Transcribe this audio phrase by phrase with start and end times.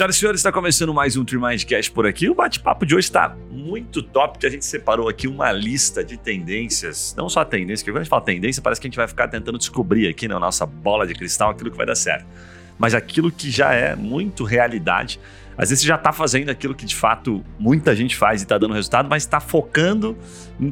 [0.00, 2.30] senhoras e senhores, está começando mais um Tremindcast por aqui.
[2.30, 6.16] O bate-papo de hoje está muito top, porque a gente separou aqui uma lista de
[6.16, 7.14] tendências.
[7.18, 9.28] Não só tendência, porque quando a gente fala tendência, parece que a gente vai ficar
[9.28, 12.24] tentando descobrir aqui na nossa bola de cristal aquilo que vai dar certo.
[12.78, 15.20] Mas aquilo que já é muito realidade.
[15.58, 18.56] Às vezes você já está fazendo aquilo que de fato muita gente faz e está
[18.56, 20.16] dando resultado, mas está focando.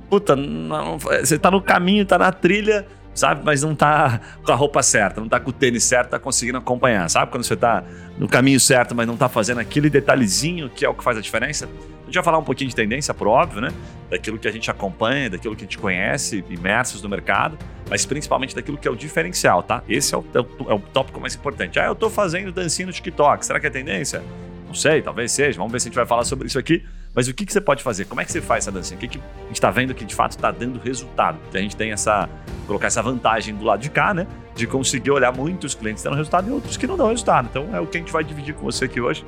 [0.08, 2.86] Puta, não, você está no caminho, está na trilha,
[3.18, 3.42] sabe?
[3.44, 6.58] Mas não tá com a roupa certa, não tá com o tênis certo, tá conseguindo
[6.58, 7.08] acompanhar.
[7.10, 7.84] Sabe quando você tá
[8.16, 11.20] no caminho certo, mas não tá fazendo aquele detalhezinho que é o que faz a
[11.20, 11.66] diferença?
[11.66, 13.68] A gente vai falar um pouquinho de tendência, por óbvio, né?
[14.08, 17.58] Daquilo que a gente acompanha, daquilo que a gente conhece, imersos no mercado,
[17.90, 19.82] mas principalmente daquilo que é o diferencial, tá?
[19.86, 20.24] Esse é o,
[20.68, 21.78] é o tópico mais importante.
[21.78, 24.22] Ah, eu tô fazendo dancinha no TikTok, será que é tendência?
[24.66, 25.58] Não sei, talvez seja.
[25.58, 26.82] Vamos ver se a gente vai falar sobre isso aqui.
[27.14, 28.04] Mas o que, que você pode fazer?
[28.04, 28.96] Como é que você faz essa dancinha?
[28.96, 31.38] O que, que a gente está vendo que de fato está dando resultado?
[31.50, 32.28] Que a gente tem essa.
[32.66, 34.26] colocar essa vantagem do lado de cá, né?
[34.54, 37.48] De conseguir olhar muitos clientes dando resultado e outros que não dão resultado.
[37.50, 39.24] Então é o que a gente vai dividir com você aqui hoje.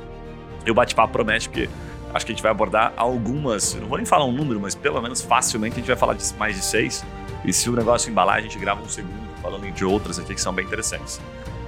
[0.65, 1.69] E o bate-papo promete, porque
[2.13, 3.75] acho que a gente vai abordar algumas.
[3.75, 6.35] Não vou nem falar um número, mas pelo menos facilmente a gente vai falar de
[6.35, 7.05] mais de seis.
[7.45, 10.41] E se o negócio embalar, a gente grava um segundo falando de outras aqui que
[10.41, 11.21] são bem interessantes.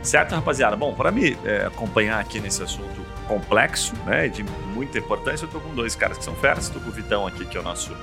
[0.02, 0.76] Certo, rapaziada?
[0.76, 5.60] Bom, para me é, acompanhar aqui nesse assunto complexo, né, de muita importância, eu estou
[5.60, 6.64] com dois caras que são feras.
[6.64, 7.96] Estou com o Vitão aqui, que é o nosso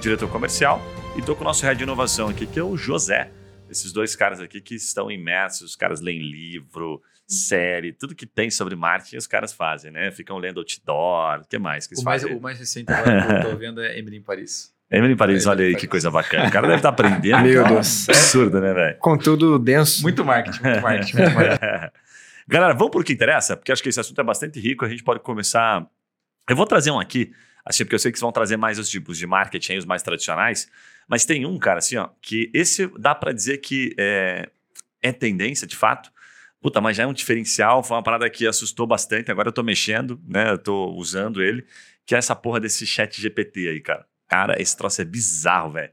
[0.00, 0.82] diretor comercial,
[1.16, 3.30] e estou com o nosso head de inovação aqui, que é o José.
[3.70, 8.50] Esses dois caras aqui que estão imersos, os caras leem livro, série, tudo que tem
[8.50, 10.10] sobre marketing os caras fazem, né?
[10.10, 12.36] Ficam lendo outdoor, o que mais que eles o mais, fazem?
[12.36, 14.75] O mais recente agora que eu estou vendo é Emily em Paris.
[14.90, 16.48] Emily Paris, olha aí que coisa bacana.
[16.48, 17.42] O cara deve estar tá aprendendo.
[17.46, 18.08] Meu Deus.
[18.08, 18.98] Absurdo, né, velho?
[18.98, 20.02] Contudo denso.
[20.02, 21.90] Muito marketing, muito marketing, muito marketing.
[22.48, 24.84] Galera, vamos por que interessa, porque acho que esse assunto é bastante rico.
[24.84, 25.84] A gente pode começar.
[26.48, 27.32] Eu vou trazer um aqui,
[27.64, 30.02] assim, porque eu sei que vocês vão trazer mais os tipos de marketing, os mais
[30.02, 30.70] tradicionais.
[31.08, 34.48] Mas tem um, cara, assim, ó, que esse dá para dizer que é,
[35.02, 36.12] é tendência, de fato.
[36.60, 39.30] Puta, mas já é um diferencial, foi uma parada que assustou bastante.
[39.32, 40.50] Agora eu tô mexendo, né?
[40.50, 41.66] Eu tô usando ele,
[42.04, 44.06] que é essa porra desse chat GPT aí, cara.
[44.28, 45.90] Cara, esse troço é bizarro, velho.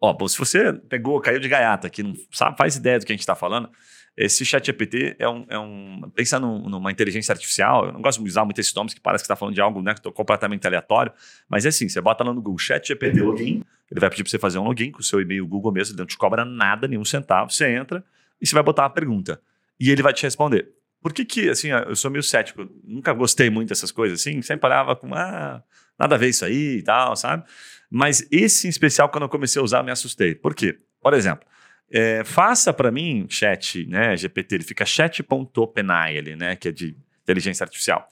[0.00, 3.16] Ó, se você pegou, caiu de gaiata aqui, não sabe, faz ideia do que a
[3.16, 3.68] gente tá falando.
[4.16, 5.44] Esse chat GPT é um.
[5.48, 7.86] É um pensa num, numa inteligência artificial.
[7.86, 9.82] Eu não gosto de usar muito esses nomes que parece que está falando de algo
[9.82, 11.12] né, completamente aleatório.
[11.48, 14.30] Mas é assim: você bota lá no Google chat GPT login, ele vai pedir para
[14.30, 16.86] você fazer um login com o seu e-mail Google mesmo, ele não te cobra nada,
[16.86, 17.50] nenhum centavo.
[17.50, 18.04] Você entra
[18.40, 19.40] e você vai botar uma pergunta.
[19.80, 20.70] E ele vai te responder.
[21.02, 24.62] Por que que, assim, eu sou meio cético, nunca gostei muito dessas coisas assim, sempre
[24.62, 25.62] parava com, ah,
[25.98, 27.44] nada a ver isso aí e tal, sabe?
[27.90, 30.34] Mas esse em especial, quando eu comecei a usar, me assustei.
[30.34, 30.78] Por quê?
[31.00, 31.46] Por exemplo,
[31.90, 36.96] é, faça para mim, chat, né, GPT, ele fica chat.openai, ele, né, que é de
[37.22, 38.08] inteligência artificial.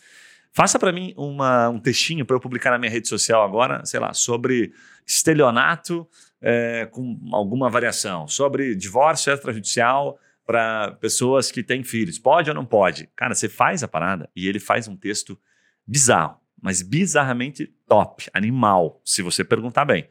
[0.53, 3.99] Faça para mim uma, um textinho para eu publicar na minha rede social agora, sei
[3.99, 4.73] lá, sobre
[5.07, 6.07] estelionato
[6.41, 12.19] é, com alguma variação, sobre divórcio extrajudicial para pessoas que têm filhos.
[12.19, 13.09] Pode ou não pode?
[13.17, 15.39] Cara, você faz a parada e ele faz um texto
[15.87, 20.09] bizarro, mas bizarramente top, animal, se você perguntar bem.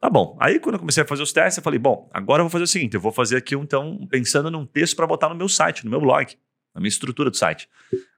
[0.00, 0.36] Tá bom.
[0.40, 2.64] Aí, quando eu comecei a fazer os testes, eu falei: bom, agora eu vou fazer
[2.64, 5.84] o seguinte: eu vou fazer aqui, então, pensando num texto para botar no meu site,
[5.84, 6.36] no meu blog,
[6.74, 7.68] na minha estrutura do site.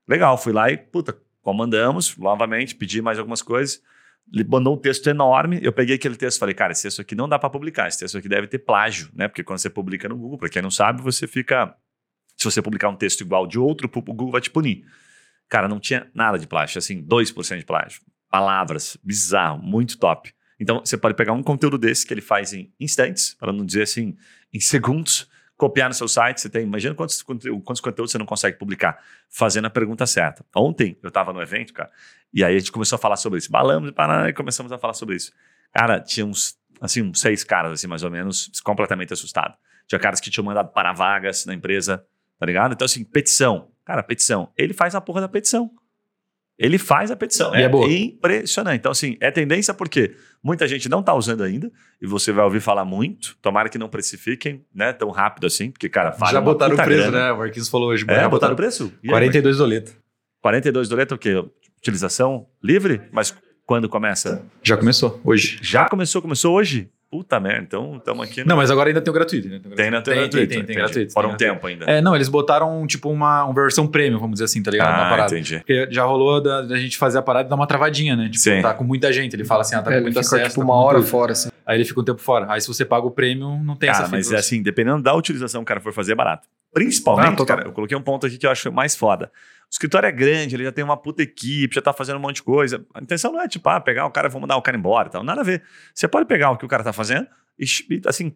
[0.09, 3.81] Legal, fui lá e, puta, comandamos novamente, pedi mais algumas coisas.
[4.33, 5.61] Ele mandou um texto enorme.
[5.63, 7.89] Eu peguei aquele texto e falei, cara, esse texto aqui não dá para publicar.
[7.89, 9.29] Esse texto aqui deve ter plágio, né?
[9.29, 11.75] Porque quando você publica no Google, para quem não sabe, você fica.
[12.37, 14.85] Se você publicar um texto igual de outro, o Google vai te punir.
[15.49, 18.03] Cara, não tinha nada de plágio, assim, 2% de plágio.
[18.31, 20.33] Palavras, bizarro, muito top.
[20.61, 23.83] Então, você pode pegar um conteúdo desse que ele faz em instantes, para não dizer
[23.83, 24.17] assim,
[24.53, 26.41] em segundos, copiar no seu site.
[26.41, 30.45] Você tem, imagina quantos, quantos conteúdos você não consegue publicar fazendo a pergunta certa.
[30.55, 31.91] Ontem eu estava no evento, cara,
[32.33, 33.51] e aí a gente começou a falar sobre isso.
[33.51, 33.93] Balamos
[34.29, 35.33] e começamos a falar sobre isso.
[35.73, 39.57] Cara, tinha uns, assim, uns seis caras, assim, mais ou menos, completamente assustados.
[39.87, 42.05] Tinha caras que tinham mandado para vagas na empresa,
[42.39, 42.73] tá ligado?
[42.73, 43.69] Então, assim, petição.
[43.85, 44.51] Cara, petição.
[44.57, 45.71] Ele faz a porra da petição.
[46.59, 47.55] Ele faz a petição.
[47.55, 48.79] E é, é impressionante.
[48.81, 51.71] Então, assim, é tendência porque muita gente não está usando ainda,
[52.03, 53.37] e você vai ouvir falar muito.
[53.41, 57.11] Tomara que não precifiquem, né, tão rápido assim, porque, cara, vale Já botaram o preço,
[57.11, 57.27] grana.
[57.27, 57.33] né?
[57.33, 58.05] O Marquinhos falou hoje.
[58.09, 58.93] É, botaram o preço?
[59.03, 59.97] E 42 doletas.
[60.43, 61.45] 42 doletas o quê?
[61.79, 63.03] Utilização livre?
[63.13, 63.33] Mas
[63.65, 64.45] quando começa?
[64.63, 65.61] Já começou, hoje.
[65.63, 66.21] Já começou?
[66.21, 66.91] Começou hoje?
[67.11, 68.41] Puta merda, então estamos aqui.
[68.41, 68.49] No...
[68.49, 69.59] Não, mas agora ainda tem o gratuito, né?
[69.61, 70.31] Tem, tem, tem, gratuito.
[70.31, 71.15] Tem, tem, tem gratuito.
[71.15, 71.87] Por um tempo ainda.
[71.87, 74.89] É, não, eles botaram tipo uma, uma versão premium, vamos dizer assim, tá ligado?
[74.89, 75.35] Ah, na parada.
[75.35, 75.57] entendi.
[75.57, 78.25] Porque já rolou da, da, gente fazer a parada e dar uma travadinha, né?
[78.25, 78.61] Tipo, Sim.
[78.61, 79.33] tá com muita gente.
[79.33, 80.51] Ele fala assim, ah, tá é, com muito fica, acesso.
[80.51, 81.09] tipo tá uma hora tudo.
[81.09, 81.49] fora, assim.
[81.65, 82.47] Aí ele fica um tempo fora.
[82.51, 85.15] Aí se você paga o premium, não tem cara, essa mas é assim, dependendo da
[85.15, 86.47] utilização que o cara for fazer, é barato.
[86.75, 89.33] Principalmente, ah, cara, eu coloquei um ponto aqui que eu acho mais foda.
[89.69, 92.37] O escritório é grande, ele já tem uma puta equipe, já tá fazendo um monte
[92.37, 92.87] de coisa.
[92.95, 95.11] A intenção não é, tipo, ah, pegar o cara vou mandar o cara embora e
[95.13, 95.23] tal.
[95.23, 95.63] Nada a ver.
[95.95, 97.27] Você pode pegar o que o cara tá fazendo
[97.59, 97.67] e,
[98.07, 98.35] assim,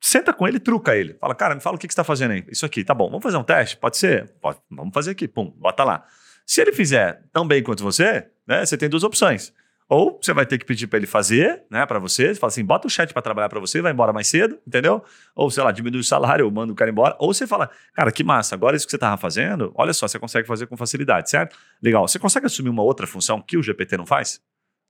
[0.00, 1.14] senta com ele, truca ele.
[1.14, 2.44] Fala, cara, me fala o que, que você está fazendo aí.
[2.48, 3.06] Isso aqui, tá bom.
[3.08, 3.76] Vamos fazer um teste?
[3.76, 4.30] Pode ser?
[4.40, 4.58] Pode.
[4.70, 5.26] Vamos fazer aqui.
[5.26, 6.04] Pum, bota lá.
[6.46, 9.52] Se ele fizer tão bem quanto você, né, você tem duas opções.
[9.88, 12.64] Ou você vai ter que pedir para ele fazer, né, para você, você fala assim,
[12.64, 15.02] bota o chat para trabalhar para você, vai embora mais cedo, entendeu?
[15.34, 17.16] Ou sei lá, diminui o salário, ou manda o cara embora.
[17.18, 20.18] Ou você fala, cara, que massa, agora isso que você tava fazendo, olha só, você
[20.18, 21.56] consegue fazer com facilidade, certo?
[21.82, 22.06] Legal.
[22.06, 24.40] Você consegue assumir uma outra função que o GPT não faz?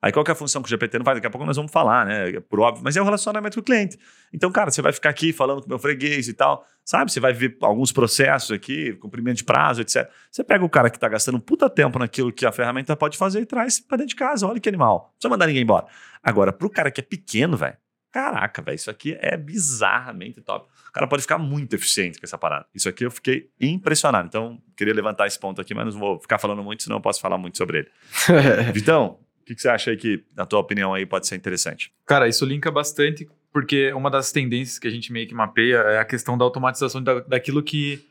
[0.01, 1.17] Aí qual que é a função que o GPT não faz?
[1.17, 2.41] Daqui a pouco nós vamos falar, né?
[2.49, 3.99] Por óbvio, mas é o relacionamento com o cliente.
[4.33, 7.11] Então, cara, você vai ficar aqui falando com o meu freguês e tal, sabe?
[7.11, 10.09] Você vai ver alguns processos aqui, cumprimento de prazo, etc.
[10.31, 13.19] Você pega o cara que está gastando um puta tempo naquilo que a ferramenta pode
[13.19, 14.47] fazer e traz para dentro de casa.
[14.47, 14.95] Olha que animal.
[14.95, 15.87] Não precisa mandar ninguém embora.
[16.23, 17.77] Agora, pro cara que é pequeno, velho,
[18.13, 20.69] caraca, velho, isso aqui é bizarramente top.
[20.89, 22.67] O cara pode ficar muito eficiente com essa parada.
[22.75, 24.27] Isso aqui eu fiquei impressionado.
[24.27, 27.21] Então, queria levantar esse ponto aqui, mas não vou ficar falando muito, senão eu posso
[27.21, 27.89] falar muito sobre ele.
[28.73, 31.91] Vitão, o que, que você acha aí que, na tua opinião, aí pode ser interessante?
[32.07, 35.99] Cara, isso linka bastante, porque uma das tendências que a gente meio que mapeia é
[35.99, 38.05] a questão da automatização da, daquilo que.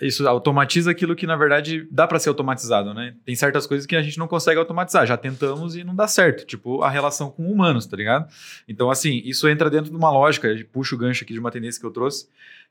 [0.00, 3.16] Isso automatiza aquilo que, na verdade, dá para ser automatizado, né?
[3.24, 6.46] Tem certas coisas que a gente não consegue automatizar, já tentamos e não dá certo,
[6.46, 8.32] tipo a relação com humanos, tá ligado?
[8.68, 11.80] Então, assim, isso entra dentro de uma lógica, puxa o gancho aqui de uma tendência
[11.80, 12.28] que eu trouxe,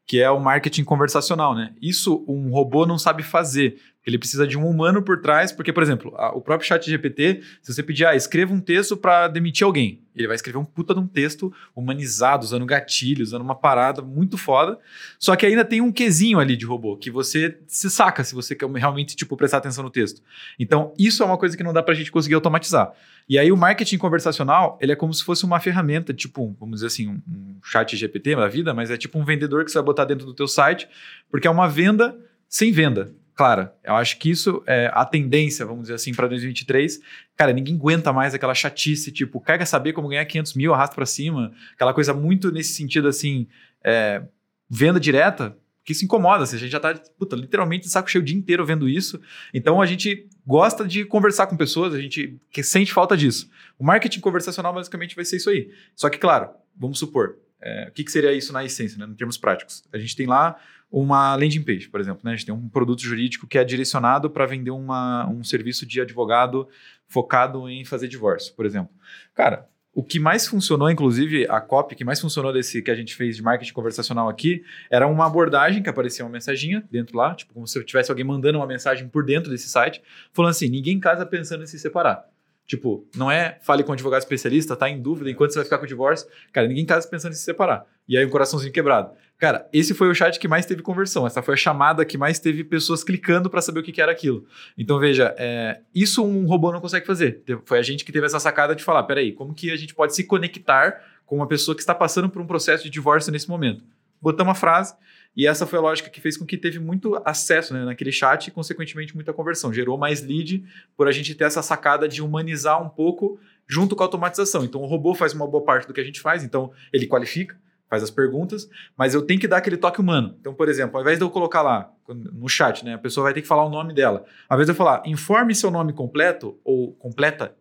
[0.08, 1.74] que é o marketing conversacional, né?
[1.82, 3.78] Isso um robô não sabe fazer.
[4.06, 7.42] Ele precisa de um humano por trás, porque, por exemplo, a, o próprio chat GPT,
[7.62, 10.94] se você pedir, ah, escreva um texto para demitir alguém, ele vai escrever um puta
[10.94, 14.78] de um texto humanizado, usando gatilhos, usando uma parada muito foda.
[15.20, 18.56] Só que ainda tem um quesinho ali de robô, que você se saca se você
[18.56, 20.22] quer realmente, tipo, prestar atenção no texto.
[20.60, 22.92] Então, isso é uma coisa que não dá pra gente conseguir automatizar.
[23.30, 26.88] E aí, o marketing conversacional, ele é como se fosse uma ferramenta, tipo, vamos dizer
[26.88, 29.86] assim, um, um chat GPT da vida, mas é tipo um vendedor que você vai
[29.86, 30.90] botar dentro do teu site,
[31.30, 32.18] porque é uma venda
[32.50, 33.14] sem venda.
[33.42, 37.00] Claro, eu acho que isso é a tendência, vamos dizer assim, para 2023.
[37.36, 41.08] Cara, ninguém aguenta mais aquela chatice, tipo, quer saber como ganhar 500 mil, arrasta para
[41.08, 43.48] cima, aquela coisa muito nesse sentido, assim,
[43.84, 44.22] é,
[44.70, 48.22] venda direta, que se incomoda, assim, a gente já tá, puta, literalmente de saco cheio
[48.22, 49.20] o dia inteiro vendo isso.
[49.52, 53.50] Então a gente gosta de conversar com pessoas, a gente sente falta disso.
[53.80, 55.72] O marketing conversacional basicamente vai ser isso aí.
[55.96, 56.48] Só que, claro,
[56.78, 59.84] vamos supor, é, o que, que seria isso na essência, né, em termos práticos?
[59.94, 60.58] A gente tem lá
[60.92, 62.22] uma landing page, por exemplo.
[62.24, 62.32] Né?
[62.32, 66.02] A gente tem um produto jurídico que é direcionado para vender uma, um serviço de
[66.02, 66.68] advogado
[67.08, 68.92] focado em fazer divórcio, por exemplo.
[69.34, 73.16] Cara, o que mais funcionou, inclusive a copy que mais funcionou desse que a gente
[73.16, 77.54] fez de marketing conversacional aqui, era uma abordagem que aparecia uma mensaginha dentro lá, tipo
[77.54, 81.26] como se tivesse alguém mandando uma mensagem por dentro desse site, falando assim: ninguém casa
[81.26, 82.26] pensando em se separar.
[82.72, 85.78] Tipo, não é fale com um advogado especialista, tá em dúvida enquanto você vai ficar
[85.78, 86.26] com o divórcio.
[86.54, 87.86] Cara, ninguém casa pensando em se separar.
[88.08, 89.12] E aí um coraçãozinho quebrado.
[89.38, 91.28] Cara, esse foi o chat que mais teve conversão.
[91.28, 94.10] Essa foi a chamada que mais teve pessoas clicando para saber o que, que, era
[94.10, 94.46] aquilo.
[94.78, 97.44] Então, veja, é, isso um robô não consegue fazer.
[97.66, 100.16] Foi a gente que teve essa sacada de falar: peraí, como que a gente pode
[100.16, 103.84] se conectar com uma pessoa que está passando por um processo de divórcio nesse momento?
[104.22, 104.96] Botamos a frase,
[105.36, 108.48] e essa foi a lógica que fez com que teve muito acesso né, naquele chat
[108.48, 109.72] e, consequentemente, muita conversão.
[109.72, 110.64] Gerou mais lead
[110.96, 114.66] por a gente ter essa sacada de humanizar um pouco junto com a automatização.
[114.66, 117.58] Então, o robô faz uma boa parte do que a gente faz, então ele qualifica,
[117.90, 120.36] faz as perguntas, mas eu tenho que dar aquele toque humano.
[120.40, 123.34] Então, por exemplo, ao invés de eu colocar lá no chat, né, a pessoa vai
[123.34, 124.26] ter que falar o nome dela.
[124.52, 127.56] Invés de eu falar, informe seu nome completo ou completa,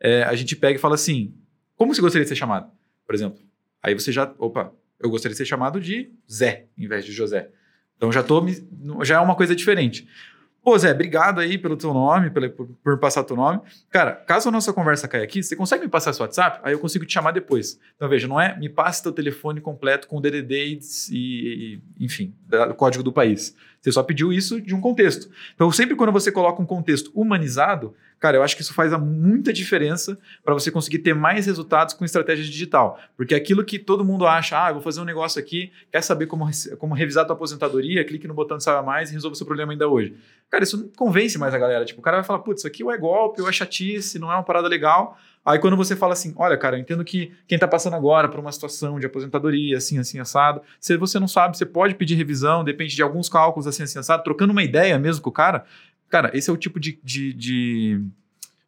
[0.00, 1.34] é, a gente pega e fala assim:
[1.76, 2.70] como você gostaria de ser chamado?
[3.06, 3.40] Por exemplo.
[3.82, 4.72] Aí você já, opa,
[5.02, 7.50] eu gostaria de ser chamado de Zé, em vez de José.
[7.96, 8.44] Então já, tô,
[9.02, 10.08] já é uma coisa diferente.
[10.62, 13.60] Pô, Zé, obrigado aí pelo teu nome, por, por passar teu nome.
[13.90, 16.60] Cara, caso a nossa conversa caia aqui, você consegue me passar seu WhatsApp?
[16.62, 17.80] Aí eu consigo te chamar depois.
[17.96, 20.78] Então, veja, não é me passe teu telefone completo com DDD
[21.10, 21.18] e,
[21.98, 22.32] e enfim,
[22.70, 23.56] o código do país.
[23.82, 25.28] Você só pediu isso de um contexto.
[25.54, 29.52] Então, sempre quando você coloca um contexto humanizado, cara, eu acho que isso faz muita
[29.52, 33.00] diferença para você conseguir ter mais resultados com estratégia digital.
[33.16, 36.26] Porque aquilo que todo mundo acha, ah, eu vou fazer um negócio aqui, quer saber
[36.26, 36.48] como,
[36.78, 39.72] como revisar tua aposentadoria, clique no botão de Saiba Mais e resolva o seu problema
[39.72, 40.14] ainda hoje.
[40.48, 41.84] Cara, isso não convence mais a galera.
[41.84, 44.36] Tipo, o cara vai falar, putz, isso aqui é golpe, ou é chatice, não é
[44.36, 45.18] uma parada legal.
[45.44, 48.38] Aí quando você fala assim, olha, cara, eu entendo que quem está passando agora por
[48.38, 52.62] uma situação de aposentadoria, assim, assim, assado, se você não sabe, você pode pedir revisão,
[52.62, 55.64] depende de alguns cálculos, assim, assim, assado, trocando uma ideia mesmo com o cara.
[56.08, 58.04] Cara, esse é o tipo de, de, de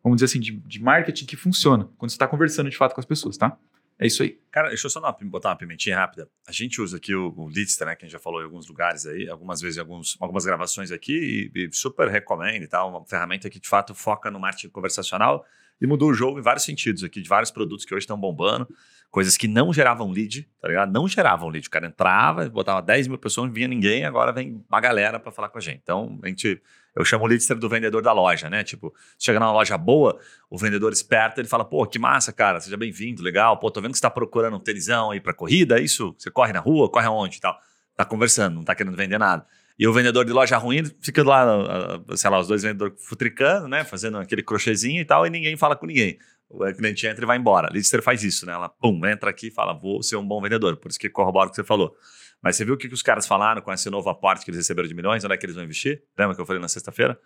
[0.02, 3.00] vamos dizer assim, de, de marketing que funciona quando você está conversando de fato com
[3.00, 3.56] as pessoas, tá?
[3.96, 4.40] É isso aí.
[4.50, 6.28] Cara, deixa eu só botar uma pimentinha rápida.
[6.48, 8.66] A gente usa aqui o, o Lidster, né, que a gente já falou em alguns
[8.66, 12.90] lugares aí, algumas vezes em alguns, algumas gravações aqui, e, e super recomendo e tal.
[12.90, 15.46] Uma ferramenta que de fato foca no marketing conversacional
[15.80, 18.68] e mudou o jogo em vários sentidos aqui, de vários produtos que hoje estão bombando,
[19.10, 20.92] coisas que não geravam lead, tá ligado?
[20.92, 21.68] Não geravam lead.
[21.68, 25.30] O cara entrava, botava 10 mil pessoas, não vinha ninguém, agora vem uma galera para
[25.30, 25.80] falar com a gente.
[25.82, 26.60] Então, a gente,
[26.96, 28.64] eu chamo o lead do vendedor da loja, né?
[28.64, 30.18] Tipo, chega numa loja boa,
[30.50, 33.92] o vendedor esperto, ele fala, pô, que massa, cara, seja bem-vindo, legal, pô, tô vendo
[33.92, 36.12] que você tá procurando um tenisão aí pra corrida, é isso?
[36.18, 37.56] Você corre na rua, corre aonde e tal?
[37.96, 39.46] Tá conversando, não tá querendo vender nada.
[39.78, 43.66] E o vendedor de loja ruim fica lá, ah, sei lá, os dois vendedores futricando,
[43.66, 43.84] né?
[43.84, 46.18] Fazendo aquele crochêzinho e tal, e ninguém fala com ninguém.
[46.48, 47.68] O cliente entra e vai embora.
[47.68, 48.52] A Lidster faz isso, né?
[48.52, 50.76] Ela, pum, entra aqui e fala, vou ser um bom vendedor.
[50.76, 51.96] Por isso que corrobora o que você falou.
[52.40, 54.58] Mas você viu o que, que os caras falaram com esse novo aporte que eles
[54.58, 55.24] receberam de milhões?
[55.24, 56.04] Onde é que eles vão investir?
[56.16, 57.18] Lembra que eu falei na sexta-feira?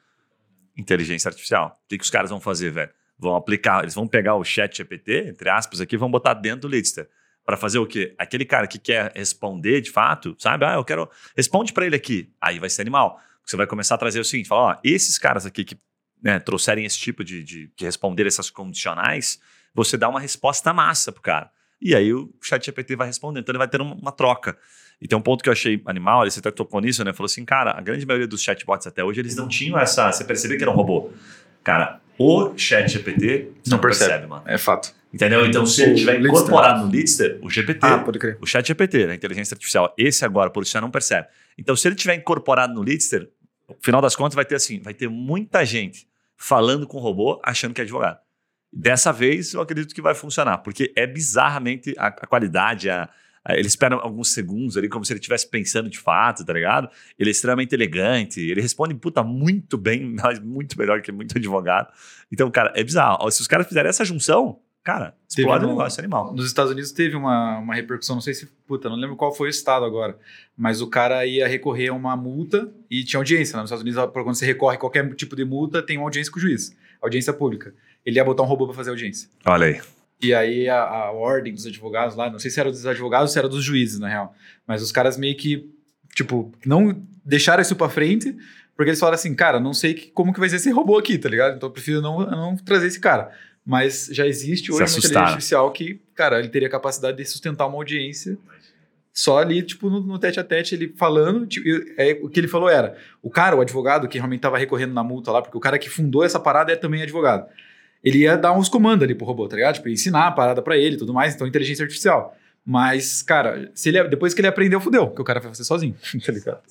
[0.76, 1.78] Inteligência artificial.
[1.84, 2.90] O que, que os caras vão fazer, velho?
[3.18, 6.68] Vão aplicar, eles vão pegar o chat GPT, entre aspas, aqui, vão botar dentro do
[6.68, 7.08] Lidster
[7.48, 8.14] para fazer o quê?
[8.18, 10.66] Aquele cara que quer responder de fato, sabe?
[10.66, 11.08] Ah, eu quero.
[11.34, 12.30] Responde para ele aqui.
[12.38, 13.18] Aí vai ser animal.
[13.42, 15.78] Você vai começar a trazer o seguinte: falar, ó, esses caras aqui que
[16.22, 19.40] né, trouxerem esse tipo de, de, de responder essas condicionais,
[19.74, 21.50] você dá uma resposta massa pro cara.
[21.80, 23.40] E aí o chat GPT vai respondendo.
[23.40, 24.54] Então ele vai ter uma, uma troca.
[25.00, 27.14] E tem um ponto que eu achei animal, ele até tocou nisso, né?
[27.14, 30.12] Falou assim, cara, a grande maioria dos chatbots até hoje, eles não tinham essa.
[30.12, 31.12] Você percebeu que era um robô.
[31.64, 34.42] Cara, o chat GPT não, não percebe, percebe, mano.
[34.44, 34.97] É fato.
[35.12, 35.46] Entendeu?
[35.46, 38.36] Então, se ele tiver incorporado no Lidster, o GPT, ah, pode crer.
[38.40, 41.28] o chat GPT, a inteligência artificial, esse agora, por isso já não percebe.
[41.56, 43.28] Então, se ele tiver incorporado no Lidster,
[43.68, 47.40] no final das contas vai ter assim, vai ter muita gente falando com o robô
[47.42, 48.18] achando que é advogado.
[48.70, 53.08] Dessa vez, eu acredito que vai funcionar, porque é bizarramente a, a qualidade, a,
[53.48, 56.90] ele espera alguns segundos ali, como se ele estivesse pensando de fato, tá ligado?
[57.18, 61.88] Ele é extremamente elegante, ele responde, puta, muito bem, mas muito melhor que muito advogado.
[62.30, 63.30] Então, cara, é bizarro.
[63.30, 66.34] Se os caras fizerem essa junção, cara, explode o negócio animal.
[66.34, 69.48] Nos Estados Unidos teve uma, uma repercussão, não sei se, puta, não lembro qual foi
[69.48, 70.18] o estado agora,
[70.56, 73.56] mas o cara ia recorrer a uma multa e tinha audiência.
[73.56, 73.62] Né?
[73.62, 76.38] Nos Estados Unidos, quando você recorre a qualquer tipo de multa, tem uma audiência com
[76.38, 77.74] o juiz, audiência pública.
[78.04, 79.28] Ele ia botar um robô para fazer audiência.
[79.44, 79.80] Olha aí.
[80.20, 83.32] E aí a, a, ordem dos advogados lá, não sei se era dos advogados ou
[83.32, 84.34] se era dos juízes, na real.
[84.66, 85.70] Mas os caras meio que,
[86.14, 88.36] tipo, não deixaram isso pra frente,
[88.74, 91.18] porque eles falaram assim, cara, não sei que, como que vai ser esse robô aqui,
[91.18, 91.56] tá ligado?
[91.56, 93.32] Então eu prefiro não, não trazer esse cara.
[93.68, 97.76] Mas já existe hoje uma inteligência artificial que, cara, ele teria capacidade de sustentar uma
[97.76, 98.38] audiência
[99.12, 101.46] só ali, tipo, no, no tete a tete, ele falando.
[101.46, 104.94] Tipo, é, o que ele falou era: o cara, o advogado, que realmente estava recorrendo
[104.94, 107.46] na multa lá, porque o cara que fundou essa parada é também advogado
[108.02, 109.74] ele ia dar uns comandos ali pro robô, tá ligado?
[109.74, 112.36] Tipo, ensinar a parada pra ele e tudo mais, então inteligência artificial.
[112.64, 115.96] Mas, cara, se ele, depois que ele aprendeu, fudeu, porque o cara vai fazer sozinho,
[116.24, 116.62] tá ligado?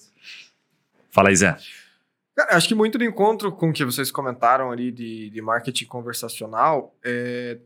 [1.10, 1.58] Fala aí, Zé.
[2.38, 5.86] Cara, acho que muito do encontro com o que vocês comentaram ali de, de marketing
[5.86, 7.58] conversacional, é,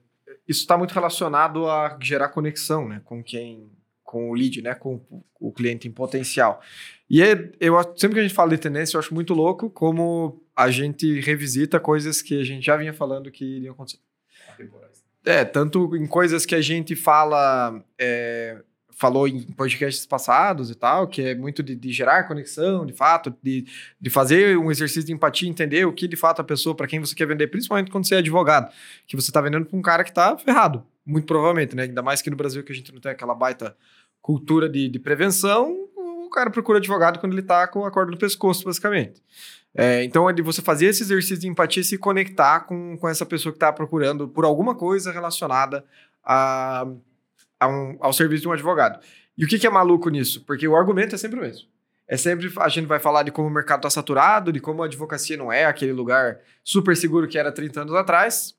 [0.47, 3.69] isso está muito relacionado a gerar conexão, né, com quem,
[4.01, 5.01] com o lead, né, com
[5.41, 6.61] o cliente em potencial.
[7.09, 10.41] E é, eu sempre que a gente fala de tendência, eu acho muito louco como
[10.55, 13.99] a gente revisita coisas que a gente já vinha falando que iriam acontecer.
[15.25, 18.63] É, tanto em coisas que a gente fala, é,
[18.95, 23.35] falou em podcasts passados e tal, que é muito de, de, gerar conexão, de fato,
[23.41, 23.65] de,
[23.99, 26.99] de fazer um exercício de empatia, entender o que de fato a pessoa, para quem
[26.99, 28.71] você quer vender, principalmente quando você é advogado,
[29.07, 31.83] que você está vendendo para um cara que está ferrado, muito provavelmente, né?
[31.83, 33.75] Ainda mais que no Brasil que a gente não tem aquela baita
[34.21, 38.17] cultura de, de prevenção, o cara procura advogado quando ele está com a corda no
[38.17, 39.21] pescoço, basicamente.
[39.73, 43.07] É, então, é de você fazer esse exercício de empatia e se conectar com, com
[43.07, 45.85] essa pessoa que está procurando por alguma coisa relacionada
[46.23, 46.87] a, a
[47.67, 48.99] um, ao serviço de um advogado.
[49.37, 50.43] E o que, que é maluco nisso?
[50.45, 51.67] Porque o argumento é sempre o mesmo.
[52.07, 54.85] É sempre a gente vai falar de como o mercado está saturado, de como a
[54.85, 58.53] advocacia não é aquele lugar super seguro que era 30 anos atrás,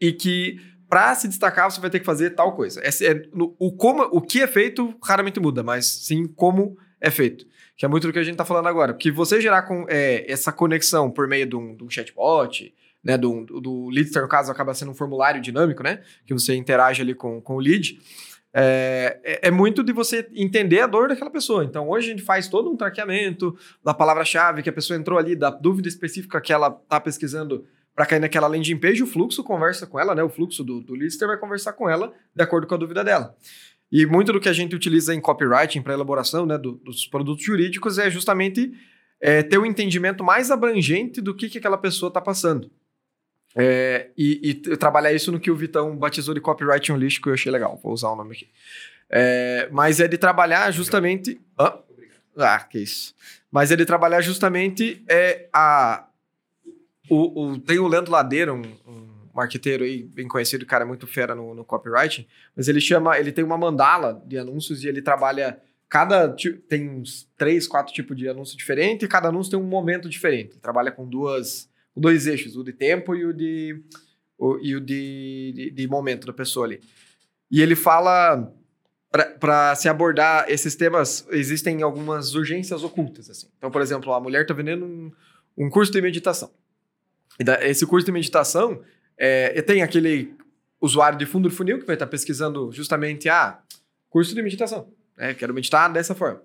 [0.00, 2.80] e que para se destacar você vai ter que fazer tal coisa.
[2.80, 7.44] É, é, o, como, o que é feito raramente muda, mas sim como é feito
[7.76, 8.92] que é muito do que a gente está falando agora.
[8.92, 13.18] Porque você gerar com, é, essa conexão por meio de um, de um chatbot, né,
[13.18, 17.14] do, do lead, no caso, acaba sendo um formulário dinâmico, né, que você interage ali
[17.14, 17.98] com, com o lead,
[18.56, 21.64] é, é, é, muito de você entender a dor daquela pessoa.
[21.64, 25.34] Então, hoje a gente faz todo um traqueamento da palavra-chave que a pessoa entrou ali,
[25.34, 29.86] da dúvida específica que ela está pesquisando para cair naquela landing page, o fluxo conversa
[29.86, 30.22] com ela, né?
[30.22, 30.94] O fluxo do, do
[31.26, 33.36] vai conversar com ela de acordo com a dúvida dela.
[33.90, 37.44] E muito do que a gente utiliza em copywriting para elaboração né, do, dos produtos
[37.44, 38.72] jurídicos é justamente
[39.20, 42.70] é, ter um entendimento mais abrangente do que, que aquela pessoa está passando.
[43.56, 47.52] É, e, e, trabalhar isso no que o Vitão batizou de copywriting holístico, eu achei
[47.52, 48.48] legal, vou usar o nome aqui.
[49.08, 51.40] É, mas é de trabalhar justamente.
[51.56, 51.78] Ah,
[52.36, 53.14] ah, que isso.
[53.50, 56.08] Mas é trabalhar justamente é, a.
[57.08, 61.34] O, o, tem o Leandro Ladeira, um, um marqueteiro aí, bem conhecido, cara, muito fera
[61.34, 65.60] no, no copywriting, mas ele chama, ele tem uma mandala de anúncios e ele trabalha
[65.88, 66.34] cada
[66.68, 70.52] tem uns três, quatro tipos de anúncio diferente e cada anúncio tem um momento diferente.
[70.52, 73.82] Ele trabalha com duas, dois eixos, o de tempo e o de
[74.38, 76.80] o, e o de, de, de momento da pessoa ali.
[77.50, 78.52] E ele fala
[79.38, 83.48] para se abordar esses temas, existem algumas urgências ocultas assim.
[83.56, 85.12] Então, por exemplo, a mulher está vendendo um,
[85.56, 86.50] um curso de meditação.
[87.62, 88.82] Esse curso de meditação,
[89.16, 90.34] é, tem aquele
[90.80, 93.60] usuário de fundo do funil que vai estar pesquisando justamente, ah,
[94.10, 94.92] curso de meditação.
[95.16, 95.34] Né?
[95.34, 96.42] Quero meditar dessa forma.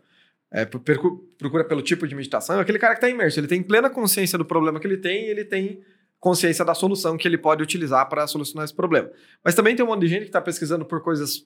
[0.52, 3.40] É, procura pelo tipo de meditação, é aquele cara que está imerso.
[3.40, 5.82] Ele tem plena consciência do problema que ele tem e ele tem
[6.20, 9.10] consciência da solução que ele pode utilizar para solucionar esse problema.
[9.44, 11.46] Mas também tem um monte de gente que está pesquisando por coisas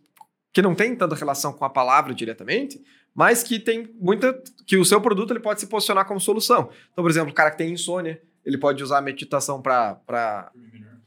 [0.51, 2.81] que não tem tanta relação com a palavra diretamente,
[3.13, 4.41] mas que tem muita.
[4.65, 6.69] que o seu produto ele pode se posicionar como solução.
[6.91, 10.51] Então, por exemplo, o cara que tem insônia, ele pode usar a meditação para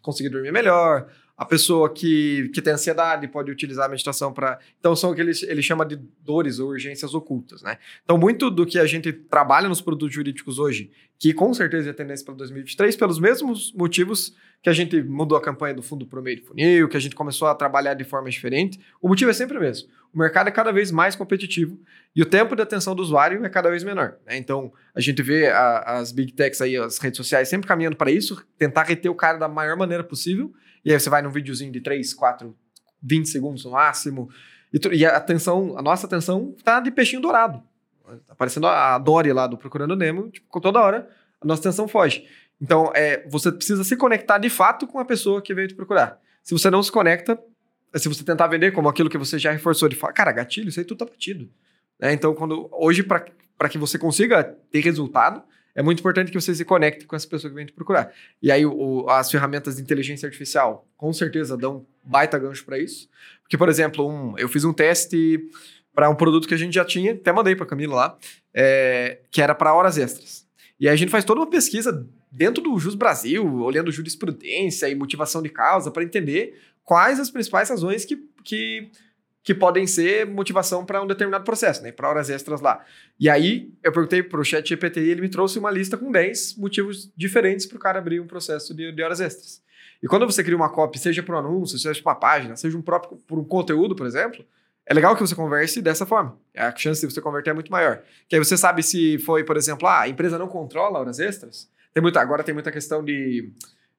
[0.03, 1.09] conseguir dormir melhor.
[1.37, 4.59] A pessoa que, que tem ansiedade pode utilizar a meditação para.
[4.81, 7.77] Então, são o que ele, ele chama de dores ou urgências ocultas, né?
[8.05, 11.93] Então, muito do que a gente trabalha nos produtos jurídicos hoje, que com certeza é
[11.93, 16.23] tendência para 2023, pelos mesmos motivos que a gente mudou a campanha do fundo pro
[16.23, 19.35] meio de funil, que a gente começou a trabalhar de forma diferente, o motivo é
[19.35, 19.89] sempre o mesmo.
[20.13, 21.79] O mercado é cada vez mais competitivo
[22.15, 24.17] e o tempo de atenção do usuário é cada vez menor.
[24.27, 24.39] Né?
[24.39, 28.11] Então, a gente vê a, as big techs aí, as redes sociais sempre caminhando para
[28.11, 30.53] isso, tentar reter o cara da maior maneira possível
[30.87, 32.57] e aí você vai num videozinho de 3, 4,
[33.03, 34.31] 20 segundos no máximo.
[34.73, 37.61] E, e a atenção, a nossa atenção tá de peixinho dourado.
[38.29, 42.25] Tá parecendo a Dory lá do Procurando Nemo, tipo, toda hora a nossa atenção foge.
[42.61, 46.21] Então, é, você precisa se conectar de fato com a pessoa que veio te procurar.
[46.41, 47.37] Se você não se conecta,
[47.97, 50.79] se você tentar vender como aquilo que você já reforçou de falar, cara, gatilho, isso
[50.79, 51.51] aí tudo tá batido.
[51.99, 52.13] Né?
[52.13, 55.43] Então, quando hoje, para que você consiga ter resultado,
[55.77, 58.11] é muito importante que você se conecte com essa pessoa que vem te procurar.
[58.43, 63.11] E aí, o, as ferramentas de inteligência artificial, com certeza, dão baita gancho para isso.
[63.43, 65.39] Porque, por exemplo, um, eu fiz um teste
[65.95, 68.19] para um produto que a gente já tinha, até mandei para Camila lá,
[68.55, 70.47] é, que era para horas extras.
[70.81, 74.95] E aí a gente faz toda uma pesquisa dentro do Jus Brasil, olhando jurisprudência e
[74.95, 78.91] motivação de causa, para entender quais as principais razões que, que
[79.47, 81.93] que podem ser motivação para um determinado processo, né?
[81.93, 82.85] Para horas extras lá.
[83.19, 86.11] E aí eu perguntei para o chat GPT e ele me trouxe uma lista com
[86.11, 89.63] 10 motivos diferentes para o cara abrir um processo de, de, horas extras.
[90.03, 92.77] E quando você cria uma copy, seja para um anúncio, seja para uma página, seja
[92.77, 94.45] um próprio por um conteúdo, por exemplo,
[94.85, 96.37] é legal que você converse dessa forma.
[96.57, 98.03] A chance de você converter é muito maior.
[98.29, 101.71] Que aí você sabe se foi, por exemplo, ah, a empresa não controla horas extras.
[101.95, 103.53] Tem muita, agora tem muita questão de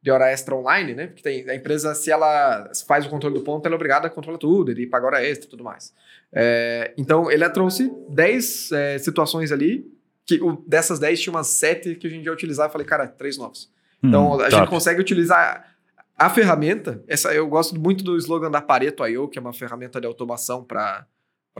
[0.08, 1.08] de hora extra online, né?
[1.08, 4.10] Porque tem, a empresa, se ela faz o controle do ponto, ela é obrigada a
[4.10, 5.94] controlar tudo, ele paga hora extra e tudo mais.
[6.32, 9.86] É, então, ele trouxe 10 é, situações ali,
[10.26, 12.68] que o, dessas 10 tinha umas 7 que a gente ia utilizar.
[12.68, 13.70] Eu falei, cara, três novos.
[14.02, 14.52] Então, hum, a top.
[14.52, 15.76] gente consegue utilizar
[16.18, 17.04] a ferramenta.
[17.06, 20.64] Essa, eu gosto muito do slogan da Pareto I.O., que é uma ferramenta de automação
[20.64, 21.06] para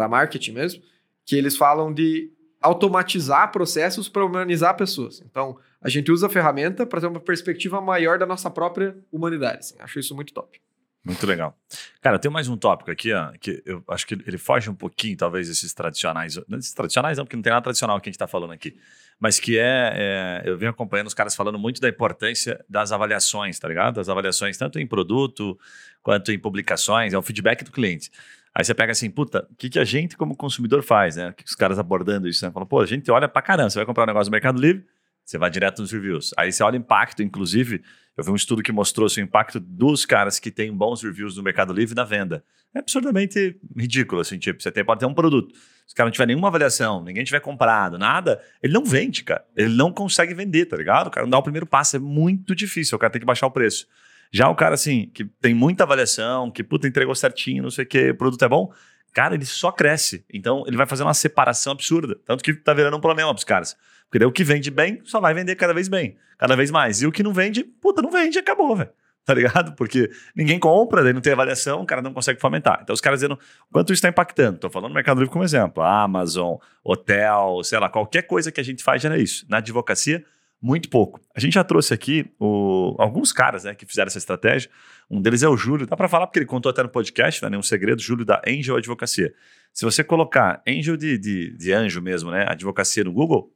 [0.10, 0.82] marketing mesmo,
[1.26, 5.22] que eles falam de automatizar processos para humanizar pessoas.
[5.30, 9.60] Então, a gente usa a ferramenta para ter uma perspectiva maior da nossa própria humanidade.
[9.60, 9.76] Assim.
[9.80, 10.60] Acho isso muito top.
[11.08, 11.58] Muito legal.
[12.02, 15.16] Cara, tem mais um tópico aqui, ó, que eu acho que ele foge um pouquinho,
[15.16, 16.38] talvez, desses tradicionais.
[16.50, 18.78] Não esses tradicionais, não, porque não tem nada tradicional que a gente está falando aqui.
[19.18, 23.58] Mas que é, é, Eu venho acompanhando os caras falando muito da importância das avaliações,
[23.58, 23.96] tá ligado?
[23.96, 25.58] Das avaliações, tanto em produto
[26.04, 28.12] quanto em publicações, é o feedback do cliente.
[28.54, 31.34] Aí você pega assim, puta, o que, que a gente como consumidor faz, né?
[31.46, 32.52] Os caras abordando isso, né?
[32.52, 34.86] Falam, pô, a gente olha pra caramba, você vai comprar um negócio no Mercado Livre,
[35.28, 36.34] você vai direto nos reviews.
[36.38, 37.84] Aí você olha o impacto, inclusive,
[38.16, 41.36] eu vi um estudo que mostrou assim, o impacto dos caras que têm bons reviews
[41.36, 42.42] no Mercado Livre na venda.
[42.74, 45.54] É absurdamente ridículo, assim, tipo, você tem, pode ter um produto,
[45.86, 49.46] se o cara não tiver nenhuma avaliação, ninguém tiver comprado, nada, ele não vende, cara.
[49.56, 51.08] Ele não consegue vender, tá ligado?
[51.08, 53.48] O cara não dá o primeiro passo, é muito difícil, o cara tem que baixar
[53.48, 53.86] o preço.
[54.32, 57.88] Já o cara, assim, que tem muita avaliação, que, puta, entregou certinho, não sei o
[57.88, 58.72] que, o produto é bom,
[59.14, 60.26] cara, ele só cresce.
[60.34, 62.18] Então, ele vai fazer uma separação absurda.
[62.26, 63.76] Tanto que tá virando um problema pros caras.
[64.08, 67.02] Porque daí o que vende bem só vai vender cada vez bem, cada vez mais.
[67.02, 68.90] E o que não vende, puta, não vende, acabou, velho.
[69.28, 69.76] Tá ligado?
[69.76, 72.80] Porque ninguém compra, daí não tem avaliação, o cara não consegue fomentar.
[72.82, 73.38] Então, os caras dizendo
[73.74, 74.58] quanto isso está impactando.
[74.58, 75.84] Tô falando no Mercado Livre como exemplo.
[75.84, 79.46] Amazon, hotel, sei lá, qualquer coisa que a gente faz é isso.
[79.50, 80.24] Na advocacia,
[80.62, 81.20] muito pouco.
[81.36, 84.70] A gente já trouxe aqui o, alguns caras né, que fizeram essa estratégia.
[85.10, 87.48] Um deles é o Júlio, dá para falar porque ele contou até no podcast, não
[87.48, 89.34] é nenhum segredo, Júlio da Angel Advocacia.
[89.74, 93.54] Se você colocar Angel de, de, de anjo mesmo, né, advocacia no Google,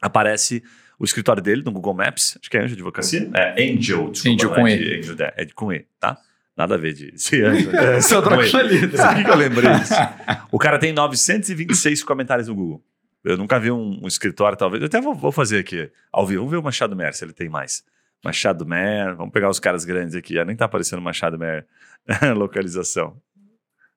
[0.00, 0.62] aparece
[0.98, 3.30] o escritório dele no Google Maps, acho que é Angel Advocacia.
[3.34, 4.78] É Angel, desculpa, Angel com é E.
[4.78, 6.18] De, Angel, é de com E, tá?
[6.56, 7.70] Nada a ver de ser anjo.
[7.70, 8.48] É, só com E.
[8.96, 9.94] Sabe que eu lembrei disso?
[10.50, 12.82] O cara tem 926 comentários no Google.
[13.22, 14.80] Eu nunca vi um, um escritório, talvez.
[14.80, 16.42] Eu até vou, vou, fazer aqui ao vivo.
[16.42, 17.84] Vamos ver o Machado Mer, se ele tem mais.
[18.24, 20.34] Machado Mer, vamos pegar os caras grandes aqui.
[20.34, 21.66] Já nem tá aparecendo Machado Mer
[22.36, 23.20] localização.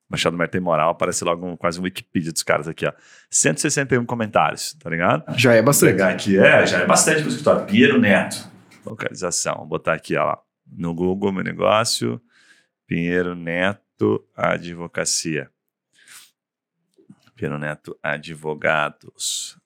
[0.10, 2.93] Machado Mer tem moral, aparece logo um, quase um Wikipedia dos caras aqui, ó.
[3.30, 5.24] 161 comentários, tá ligado?
[5.38, 5.89] Já é bastante.
[5.89, 7.65] Vou pegar aqui, é, já é bastante pro escritório.
[7.65, 8.50] Pinheiro Neto.
[8.86, 9.58] Localização.
[9.58, 10.38] Vou botar aqui, ó.
[10.65, 12.19] No Google, meu negócio.
[12.88, 15.52] Pinheiro Neto Advocacia.
[17.39, 19.58] Piero Neto Advogados.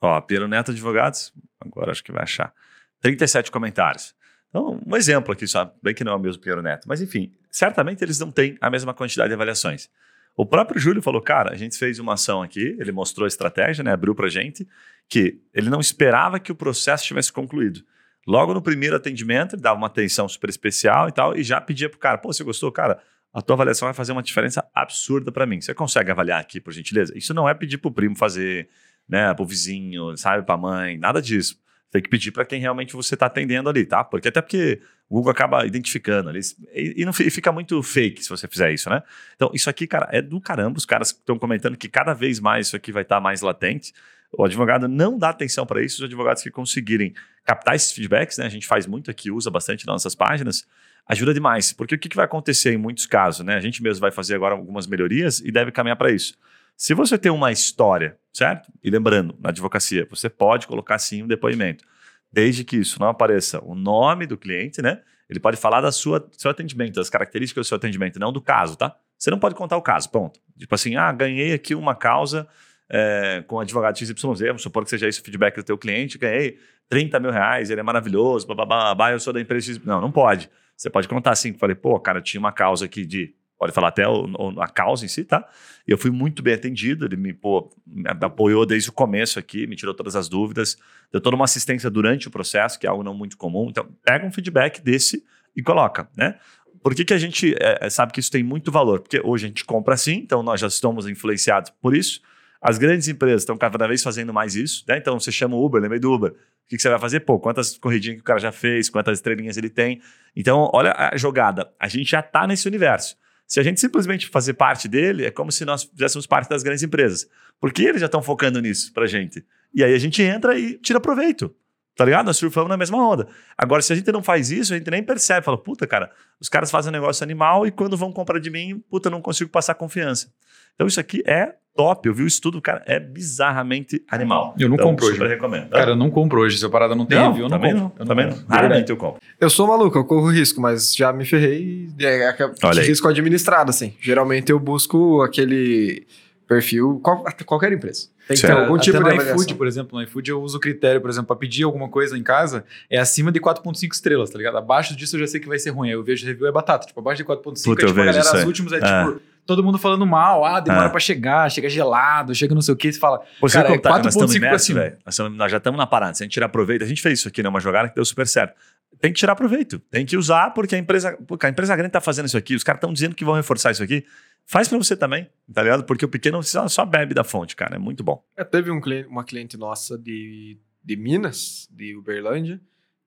[0.00, 2.52] Ó, Piero Neto Advogados, agora acho que vai achar.
[3.00, 4.12] 37 comentários.
[4.50, 7.32] Então, um exemplo aqui, só, bem que não é o mesmo Piero Neto, mas enfim,
[7.50, 9.88] certamente eles não têm a mesma quantidade de avaliações.
[10.36, 13.84] O próprio Júlio falou, cara, a gente fez uma ação aqui, ele mostrou a estratégia,
[13.84, 14.66] né, abriu pra gente,
[15.08, 17.82] que ele não esperava que o processo tivesse concluído.
[18.26, 21.88] Logo no primeiro atendimento, ele dava uma atenção super especial e tal, e já pedia
[21.88, 22.70] pro cara, pô, você gostou?
[22.72, 23.00] Cara,
[23.32, 25.60] a tua avaliação vai fazer uma diferença absurda para mim.
[25.60, 27.16] Você consegue avaliar aqui, por gentileza?
[27.16, 28.68] Isso não é pedir pro primo fazer,
[29.08, 31.56] né, pro vizinho, sabe, pra mãe, nada disso.
[31.90, 34.04] Tem que pedir para quem realmente você está atendendo ali, tá?
[34.04, 36.40] Porque até porque o Google acaba identificando ali.
[36.72, 39.02] E, não, e fica muito fake se você fizer isso, né?
[39.34, 40.78] Então, isso aqui, cara, é do caramba.
[40.78, 43.92] Os caras estão comentando que cada vez mais isso aqui vai estar tá mais latente.
[44.32, 45.96] O advogado não dá atenção para isso.
[45.96, 47.12] Os advogados que conseguirem
[47.44, 48.46] captar esses feedbacks, né?
[48.46, 50.64] A gente faz muito aqui, usa bastante nas nossas páginas,
[51.08, 51.72] ajuda demais.
[51.72, 53.56] Porque o que, que vai acontecer em muitos casos, né?
[53.56, 56.38] A gente mesmo vai fazer agora algumas melhorias e deve caminhar para isso.
[56.80, 58.72] Se você tem uma história, certo?
[58.82, 61.84] E lembrando, na advocacia, você pode colocar sim um depoimento,
[62.32, 65.02] desde que isso não apareça o nome do cliente, né?
[65.28, 68.76] Ele pode falar da sua seu atendimento, das características do seu atendimento, não do caso,
[68.76, 68.96] tá?
[69.18, 70.40] Você não pode contar o caso, ponto.
[70.58, 72.48] Tipo assim, ah, ganhei aqui uma causa
[72.88, 76.58] é, com advogado XYZ, vamos supor que seja esse o feedback do teu cliente, ganhei
[76.88, 79.84] 30 mil reais, ele é maravilhoso, babá, eu sou da empresa X.
[79.84, 80.48] Não, não pode.
[80.74, 84.08] Você pode contar assim, falei, pô, cara, tinha uma causa aqui de pode falar até
[84.08, 85.46] o, a causa em si, tá?
[85.86, 89.76] Eu fui muito bem atendido, ele me, pô, me apoiou desde o começo aqui, me
[89.76, 90.78] tirou todas as dúvidas,
[91.12, 93.68] deu toda uma assistência durante o processo, que é algo não muito comum.
[93.68, 95.22] Então, pega um feedback desse
[95.54, 96.38] e coloca, né?
[96.82, 99.00] Por que, que a gente é, sabe que isso tem muito valor?
[99.00, 102.22] Porque hoje a gente compra assim, então nós já estamos influenciados por isso.
[102.62, 104.96] As grandes empresas estão cada vez fazendo mais isso, né?
[104.96, 106.30] Então você chama o Uber, lembrei do Uber.
[106.30, 106.34] O
[106.66, 107.20] que, que você vai fazer?
[107.20, 110.00] Pô, quantas corridinhas que o cara já fez, quantas estrelinhas ele tem.
[110.34, 111.70] Então, olha a jogada.
[111.78, 113.18] A gente já está nesse universo.
[113.50, 116.84] Se a gente simplesmente fazer parte dele, é como se nós fizéssemos parte das grandes
[116.84, 117.28] empresas.
[117.60, 119.44] Porque eles já estão focando nisso pra gente.
[119.74, 121.52] E aí a gente entra e tira proveito.
[122.00, 122.24] Tá ligado?
[122.24, 123.28] Nós surfamos na mesma onda.
[123.58, 125.44] Agora, se a gente não faz isso, a gente nem percebe.
[125.44, 126.10] Fala, puta, cara,
[126.40, 129.50] os caras fazem um negócio animal e quando vão comprar de mim, puta, não consigo
[129.50, 130.32] passar confiança.
[130.74, 132.08] Então, isso aqui é top.
[132.08, 134.54] Eu vi o estudo, cara, é bizarramente animal.
[134.58, 135.26] Eu não então, compro hoje.
[135.28, 135.68] recomendo.
[135.68, 136.56] Cara, eu não compro hoje.
[136.56, 137.92] Se a parada não tem não, review, eu não também compro.
[137.94, 138.46] Não, eu também não.
[138.48, 139.20] Raramente eu compro.
[139.38, 141.86] Eu sou maluco, eu corro risco, mas já me ferrei.
[142.00, 142.34] É, é,
[142.78, 143.92] é risco administrado, assim.
[144.00, 146.06] Geralmente eu busco aquele
[146.50, 148.08] perfil, qual, qualquer empresa.
[148.26, 150.58] Tem que ter algum tipo Até de no iFood, por exemplo, no iFood eu uso
[150.58, 154.30] o critério, por exemplo, para pedir alguma coisa em casa, é acima de 4.5 estrelas,
[154.30, 154.58] tá ligado?
[154.58, 155.90] Abaixo disso eu já sei que vai ser ruim.
[155.90, 158.44] Aí eu vejo review é batata, tipo, abaixo de 4.5 é tipo, a galera, as
[158.44, 160.88] últimas é, é tipo todo mundo falando mal, ah, demora é.
[160.90, 164.40] para chegar, chega gelado, chega não sei o que, você fala, Você cara, é 4.5
[164.40, 164.92] para cima.
[165.04, 167.28] Nós, nós, já estamos na parada, se a gente tirar proveito, a gente fez isso
[167.28, 168.54] aqui, né, uma jogada que deu super certo.
[169.00, 172.00] Tem que tirar proveito, tem que usar porque a empresa, porque a empresa grande está
[172.00, 174.04] fazendo isso aqui, os caras estão dizendo que vão reforçar isso aqui.
[174.46, 175.84] Faz para você também, tá ligado?
[175.84, 177.76] Porque o pequeno só, bebe da fonte, cara.
[177.76, 178.24] É muito bom.
[178.36, 182.60] É, teve um cliente, uma cliente nossa de, de Minas, de Uberlândia,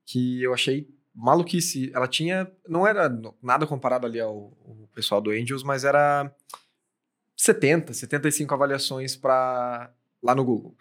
[0.05, 1.91] que eu achei maluquice.
[1.93, 2.49] Ela tinha.
[2.67, 3.09] Não era
[3.41, 6.33] nada comparado ali ao, ao pessoal do Angels, mas era
[7.35, 9.91] 70, 75 avaliações para
[10.21, 10.75] lá no Google.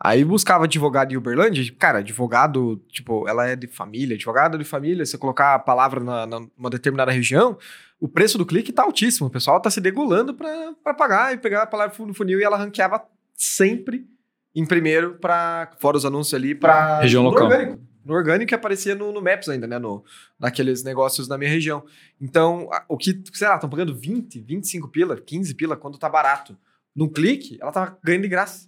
[0.00, 5.04] Aí buscava advogado em Uberlândia, cara, advogado, tipo, ela é de família, advogado de família,
[5.04, 7.58] você colocar a palavra na, numa determinada região,
[8.00, 9.26] o preço do clique tá altíssimo.
[9.26, 12.56] O pessoal tá se degolando para pagar e pegar a palavra no funil e ela
[12.56, 13.02] ranqueava
[13.34, 14.06] sempre
[14.54, 17.44] em primeiro para fora os anúncios ali para região local.
[17.44, 17.88] Orgânico.
[18.04, 19.78] No orgânico que aparecia no, no, Maps ainda, né?
[19.78, 20.02] No,
[20.38, 21.84] naqueles negócios na minha região.
[22.18, 26.56] Então, o que, sei lá, estão pagando 20, 25 pila, 15 pila quando tá barato.
[26.96, 28.66] No clique, ela tava ganhando de graça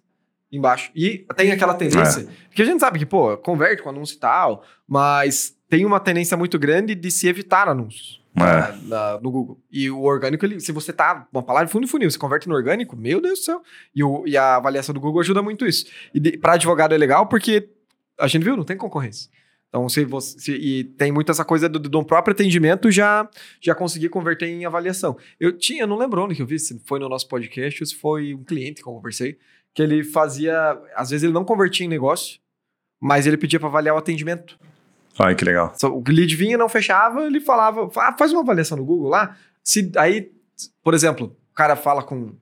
[0.52, 0.90] embaixo.
[0.94, 2.24] E tem aquela tendência, é.
[2.48, 6.36] porque a gente sabe que, pô, converte com anúncio e tal, mas tem uma tendência
[6.36, 8.19] muito grande de se evitar anúncios.
[8.36, 8.40] É.
[8.40, 9.60] Na, na, no Google.
[9.70, 12.96] E o orgânico, ele, se você tá uma palavra fundo funil, você converte no orgânico,
[12.96, 13.62] meu Deus do céu.
[13.94, 15.86] E, o, e a avaliação do Google ajuda muito isso.
[16.14, 17.68] E para advogado é legal porque
[18.18, 19.30] a gente viu, não tem concorrência.
[19.68, 20.38] Então, se você.
[20.38, 23.28] Se, e tem muito essa coisa do, do próprio atendimento já
[23.60, 25.16] já conseguir converter em avaliação.
[25.38, 27.94] Eu tinha, não lembro onde que eu vi, se foi no nosso podcast ou se
[27.94, 29.38] foi um cliente que eu conversei,
[29.72, 30.76] que ele fazia.
[30.94, 32.40] Às vezes ele não convertia em negócio,
[33.00, 34.58] mas ele pedia para avaliar o atendimento.
[35.22, 35.74] Ai, que legal.
[35.84, 39.36] O lead vinha não fechava, ele falava, ah, faz uma avaliação no Google lá.
[39.62, 40.32] Se, aí,
[40.82, 42.34] por exemplo, o cara fala com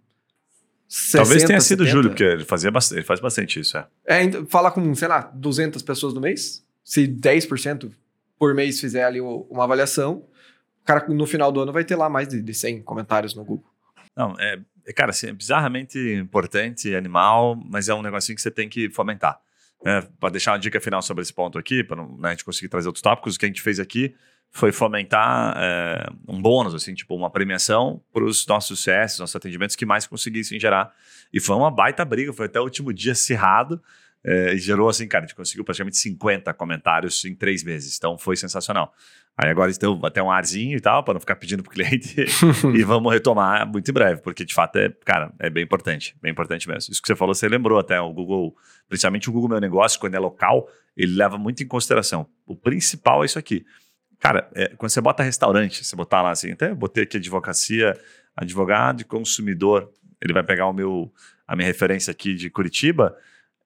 [0.88, 3.86] 60, Talvez tenha sido o Júlio, porque ele, fazia bastante, ele faz bastante isso, é.
[4.06, 6.64] É, fala com, sei lá, 200 pessoas no mês.
[6.82, 7.90] Se 10%
[8.38, 10.24] por mês fizer ali uma avaliação,
[10.82, 13.44] o cara no final do ano vai ter lá mais de, de 100 comentários no
[13.44, 13.70] Google.
[14.16, 18.50] Não, é, é cara, assim, é bizarramente importante, animal, mas é um negocinho que você
[18.50, 19.38] tem que fomentar.
[19.84, 22.68] É, para deixar uma dica final sobre esse ponto aqui, para né, a gente conseguir
[22.68, 24.14] trazer outros tópicos, o que a gente fez aqui
[24.50, 29.76] foi fomentar é, um bônus, assim, tipo uma premiação para os nossos CS, nossos atendimentos
[29.76, 30.92] que mais conseguissem gerar.
[31.32, 33.80] E foi uma baita briga, foi até o último dia acirrado.
[34.24, 37.96] É, e gerou assim, cara, a gente conseguiu praticamente 50 comentários em três meses.
[37.96, 38.92] Então foi sensacional.
[39.36, 42.16] Aí agora deu até um arzinho e tal, para não ficar pedindo pro cliente.
[42.74, 46.32] e vamos retomar muito em breve, porque de fato é, cara, é bem importante, bem
[46.32, 46.92] importante mesmo.
[46.92, 48.56] Isso que você falou, você lembrou até o Google,
[48.88, 52.26] principalmente o Google Meu Negócio, quando é local, ele leva muito em consideração.
[52.44, 53.64] O principal é isso aqui.
[54.18, 57.96] Cara, é, quando você bota restaurante, você botar lá assim, até botei aqui advocacia,
[58.36, 59.88] advogado e consumidor,
[60.20, 61.12] ele vai pegar o meu,
[61.46, 63.16] a minha referência aqui de Curitiba.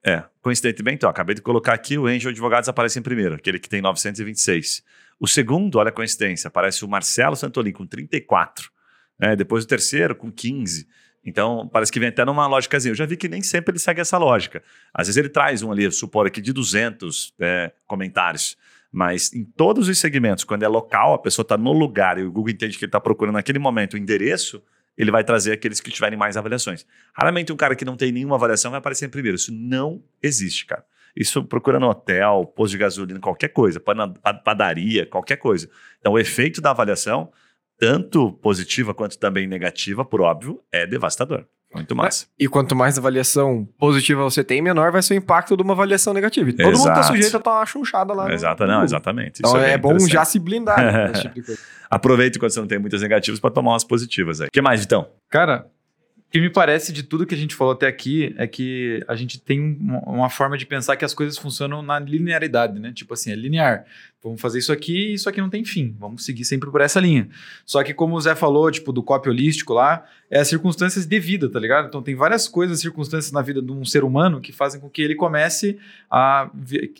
[0.04, 3.68] É, coincidentemente, ó, acabei de colocar aqui o Angel Advogados aparece em primeiro, aquele que
[3.68, 4.82] tem 926.
[5.20, 8.70] O segundo, olha a coincidência, aparece o Marcelo Santolin com 34.
[9.18, 9.36] Né?
[9.36, 10.88] Depois o terceiro com 15.
[11.24, 12.90] Então, parece que vem até numa lógicazinha.
[12.90, 14.60] Eu já vi que nem sempre ele segue essa lógica.
[14.92, 18.56] Às vezes ele traz um ali, supor aqui, de 200 é, comentários.
[18.90, 22.32] Mas em todos os segmentos, quando é local, a pessoa está no lugar e o
[22.32, 24.62] Google entende que ele está procurando naquele momento o endereço,
[24.96, 26.86] ele vai trazer aqueles que tiverem mais avaliações.
[27.14, 29.36] Raramente um cara que não tem nenhuma avaliação vai aparecer em primeiro.
[29.36, 30.84] Isso não existe, cara.
[31.14, 33.80] Isso procurando hotel, posto de gasolina, qualquer coisa,
[34.44, 35.68] padaria, qualquer coisa.
[36.00, 37.30] Então, o efeito da avaliação,
[37.76, 41.46] tanto positiva quanto também negativa, por óbvio, é devastador.
[41.74, 42.26] Muito massa.
[42.38, 46.12] E quanto mais avaliação positiva você tem, menor vai ser o impacto de uma avaliação
[46.12, 46.50] negativa.
[46.50, 46.88] E todo Exato.
[46.88, 48.32] mundo tá sujeito a tomar uma chunchada lá.
[48.32, 49.40] Exato, não, exatamente.
[49.40, 51.60] Então é, é bom já se blindar né, desse tipo de coisa.
[51.90, 54.48] Aproveite quando você não tem muitas negativas para tomar umas positivas aí.
[54.48, 55.08] O que mais, então?
[55.30, 55.66] Cara,
[56.32, 59.38] que me parece de tudo que a gente falou até aqui é que a gente
[59.38, 62.90] tem uma forma de pensar que as coisas funcionam na linearidade, né?
[62.94, 63.84] Tipo assim, é linear.
[64.22, 65.96] Vamos fazer isso aqui e isso aqui não tem fim.
[65.98, 67.28] Vamos seguir sempre por essa linha.
[67.66, 71.18] Só que, como o Zé falou, tipo, do copy holístico lá, é as circunstâncias de
[71.18, 71.88] vida, tá ligado?
[71.88, 75.02] Então tem várias coisas, circunstâncias na vida de um ser humano que fazem com que
[75.02, 75.76] ele comece
[76.08, 76.48] a.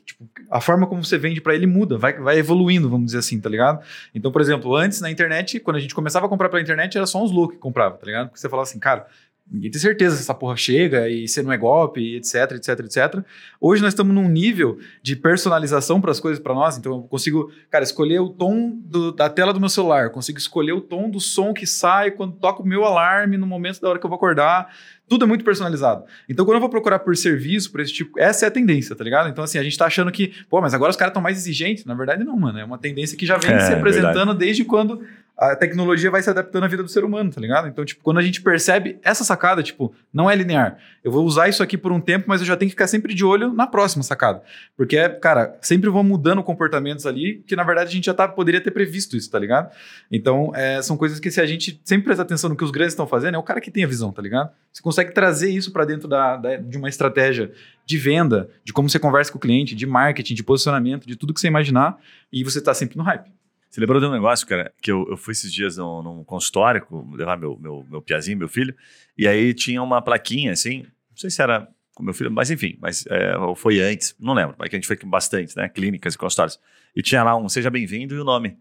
[0.05, 3.41] Tipo, a forma como você vende para ele muda, vai, vai evoluindo, vamos dizer assim,
[3.41, 3.85] tá ligado?
[4.13, 7.07] Então, por exemplo, antes na internet, quando a gente começava a comprar pela internet, era
[7.07, 8.29] só uns loucos que comprava, tá ligado?
[8.29, 9.07] Porque você falava assim, cara
[9.53, 13.23] Ninguém tem certeza se essa porra chega e se não é golpe, etc, etc, etc.
[13.61, 17.53] Hoje nós estamos num nível de personalização para as coisas para nós, então eu consigo,
[17.71, 21.21] cara, escolher o tom do, da tela do meu celular, consigo escolher o tom do
[21.21, 24.17] som que sai quando toca o meu alarme no momento da hora que eu vou
[24.17, 24.75] acordar.
[25.07, 26.05] Tudo é muito personalizado.
[26.27, 29.05] Então, quando eu vou procurar por serviço, por esse tipo, essa é a tendência, tá
[29.05, 29.29] ligado?
[29.29, 31.85] Então, assim, a gente tá achando que, pô, mas agora os caras estão mais exigentes.
[31.85, 32.59] Na verdade, não, mano.
[32.59, 34.39] É uma tendência que já vem é, se apresentando verdade.
[34.39, 35.03] desde quando
[35.37, 37.67] a tecnologia vai se adaptando à vida do ser humano, tá ligado?
[37.67, 40.79] Então, tipo, quando a gente percebe essa sacada, tipo, não é linear.
[41.03, 43.15] Eu vou usar isso aqui por um tempo, mas eu já tenho que ficar sempre
[43.15, 44.43] de olho na próxima sacada.
[44.77, 48.61] Porque, cara, sempre vão mudando comportamentos ali, que na verdade a gente já tá, poderia
[48.61, 49.75] ter previsto isso, tá ligado?
[50.11, 52.93] Então, é, são coisas que se a gente sempre prestar atenção no que os grandes
[52.93, 54.51] estão fazendo, é o cara que tem a visão, tá ligado?
[54.73, 57.51] Você consegue trazer isso para dentro da, da, de uma estratégia
[57.85, 61.35] de venda, de como você conversa com o cliente, de marketing, de posicionamento, de tudo
[61.35, 61.99] que você imaginar,
[62.33, 63.29] e você tá sempre no hype.
[63.73, 66.87] Você lembrou de um negócio, cara, que eu, eu fui esses dias num, num consultório,
[67.15, 68.77] levar meu, meu, meu piazinho, meu filho,
[69.17, 72.77] e aí tinha uma plaquinha, assim, não sei se era com meu filho, mas enfim,
[72.83, 76.19] mas é, foi antes, não lembro, mas que a gente foi bastante, né, clínicas e
[76.19, 76.61] consultórios,
[76.95, 78.59] e tinha lá um seja bem-vindo e o nome,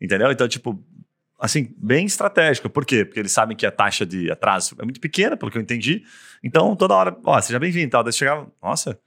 [0.00, 0.32] entendeu?
[0.32, 0.82] Então, tipo,
[1.38, 2.70] assim, bem estratégico.
[2.70, 3.04] Por quê?
[3.04, 6.02] Porque eles sabem que a taxa de atraso é muito pequena, pelo que eu entendi,
[6.42, 8.98] então toda hora, ó, seja bem-vindo e tal, daí chegava, nossa,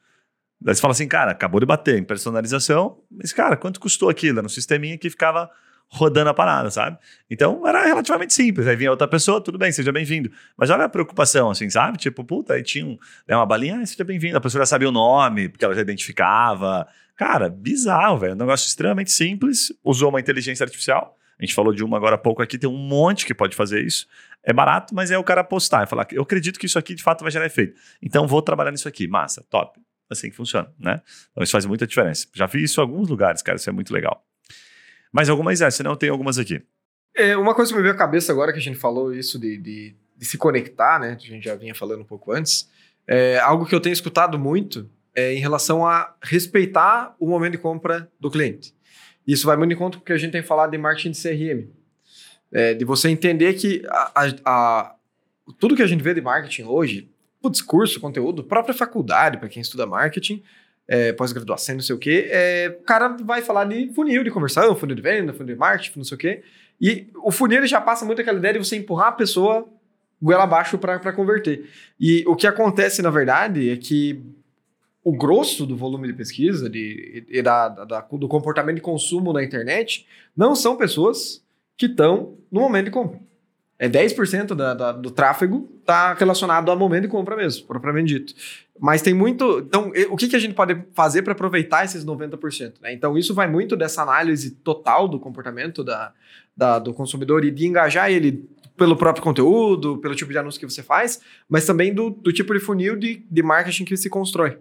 [0.59, 4.39] Daí você fala assim, cara, acabou de bater em personalização, mas, cara, quanto custou aquilo?
[4.39, 5.49] Era um sisteminha que ficava
[5.89, 6.97] rodando a parada, sabe?
[7.29, 8.67] Então era relativamente simples.
[8.67, 10.29] Aí vinha outra pessoa, tudo bem, seja bem-vindo.
[10.57, 11.97] Mas olha a preocupação, assim, sabe?
[11.97, 14.37] Tipo, puta, aí tinha um, né, uma balinha, ah, seja bem-vindo.
[14.37, 16.87] A pessoa já sabia o nome, porque ela já identificava.
[17.15, 18.33] Cara, bizarro, velho.
[18.33, 19.71] Um negócio extremamente simples.
[19.83, 21.15] Usou uma inteligência artificial.
[21.39, 23.85] A gente falou de uma agora há pouco aqui, tem um monte que pode fazer
[23.85, 24.07] isso.
[24.43, 27.03] É barato, mas é o cara postar e falar, eu acredito que isso aqui de
[27.03, 27.79] fato vai gerar efeito.
[28.01, 29.07] Então vou trabalhar nisso aqui.
[29.07, 31.01] Massa, top assim que funciona, né?
[31.31, 32.27] Então isso faz muita diferença.
[32.33, 34.25] Já vi isso em alguns lugares, cara, isso é muito legal.
[35.11, 36.61] Mais algumas é, senão tem algumas aqui.
[37.15, 39.57] É, uma coisa que me veio à cabeça agora que a gente falou isso de,
[39.57, 41.17] de, de se conectar, né?
[41.19, 42.69] A gente já vinha falando um pouco antes.
[43.07, 47.57] É, algo que eu tenho escutado muito é em relação a respeitar o momento de
[47.57, 48.75] compra do cliente.
[49.25, 51.21] Isso vai muito em conta com o que a gente tem falado de marketing de
[51.21, 51.67] CRM.
[52.51, 54.95] É, de você entender que a, a, a,
[55.57, 57.09] tudo que a gente vê de marketing hoje
[57.49, 60.41] discurso, conteúdo, própria faculdade, para quem estuda marketing,
[60.87, 64.75] é, pós-graduação, não sei o quê, é, o cara vai falar de funil de conversão,
[64.75, 66.43] funil de venda, funil de marketing, não sei o quê.
[66.79, 69.67] E o funil já passa muito aquela ideia de você empurrar a pessoa
[70.21, 71.69] goela abaixo para converter.
[71.99, 74.21] E o que acontece, na verdade, é que
[75.03, 79.43] o grosso do volume de pesquisa de, e da, da, do comportamento de consumo na
[79.43, 80.05] internet
[80.35, 81.43] não são pessoas
[81.77, 83.19] que estão no momento de compra.
[83.79, 88.33] É 10% da, da, do tráfego está relacionado ao momento de compra mesmo, propriamente dito.
[88.79, 89.59] Mas tem muito.
[89.59, 92.73] Então, o que, que a gente pode fazer para aproveitar esses 90%?
[92.81, 92.93] Né?
[92.93, 96.11] Então, isso vai muito dessa análise total do comportamento da,
[96.55, 100.69] da, do consumidor e de engajar ele pelo próprio conteúdo, pelo tipo de anúncio que
[100.69, 104.57] você faz, mas também do, do tipo de funil de, de marketing que se constrói.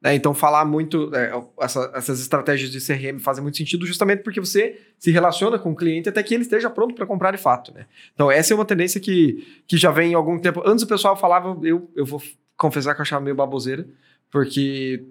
[0.00, 0.14] Né?
[0.14, 4.80] Então, falar muito, é, essa, essas estratégias de CRM fazem muito sentido justamente porque você
[4.98, 7.72] se relaciona com o cliente até que ele esteja pronto para comprar de fato.
[7.74, 7.86] Né?
[8.14, 10.62] Então, essa é uma tendência que, que já vem há algum tempo.
[10.64, 12.22] Antes o pessoal falava, eu, eu vou
[12.56, 13.86] confessar que eu achava meio baboseira,
[14.30, 15.04] porque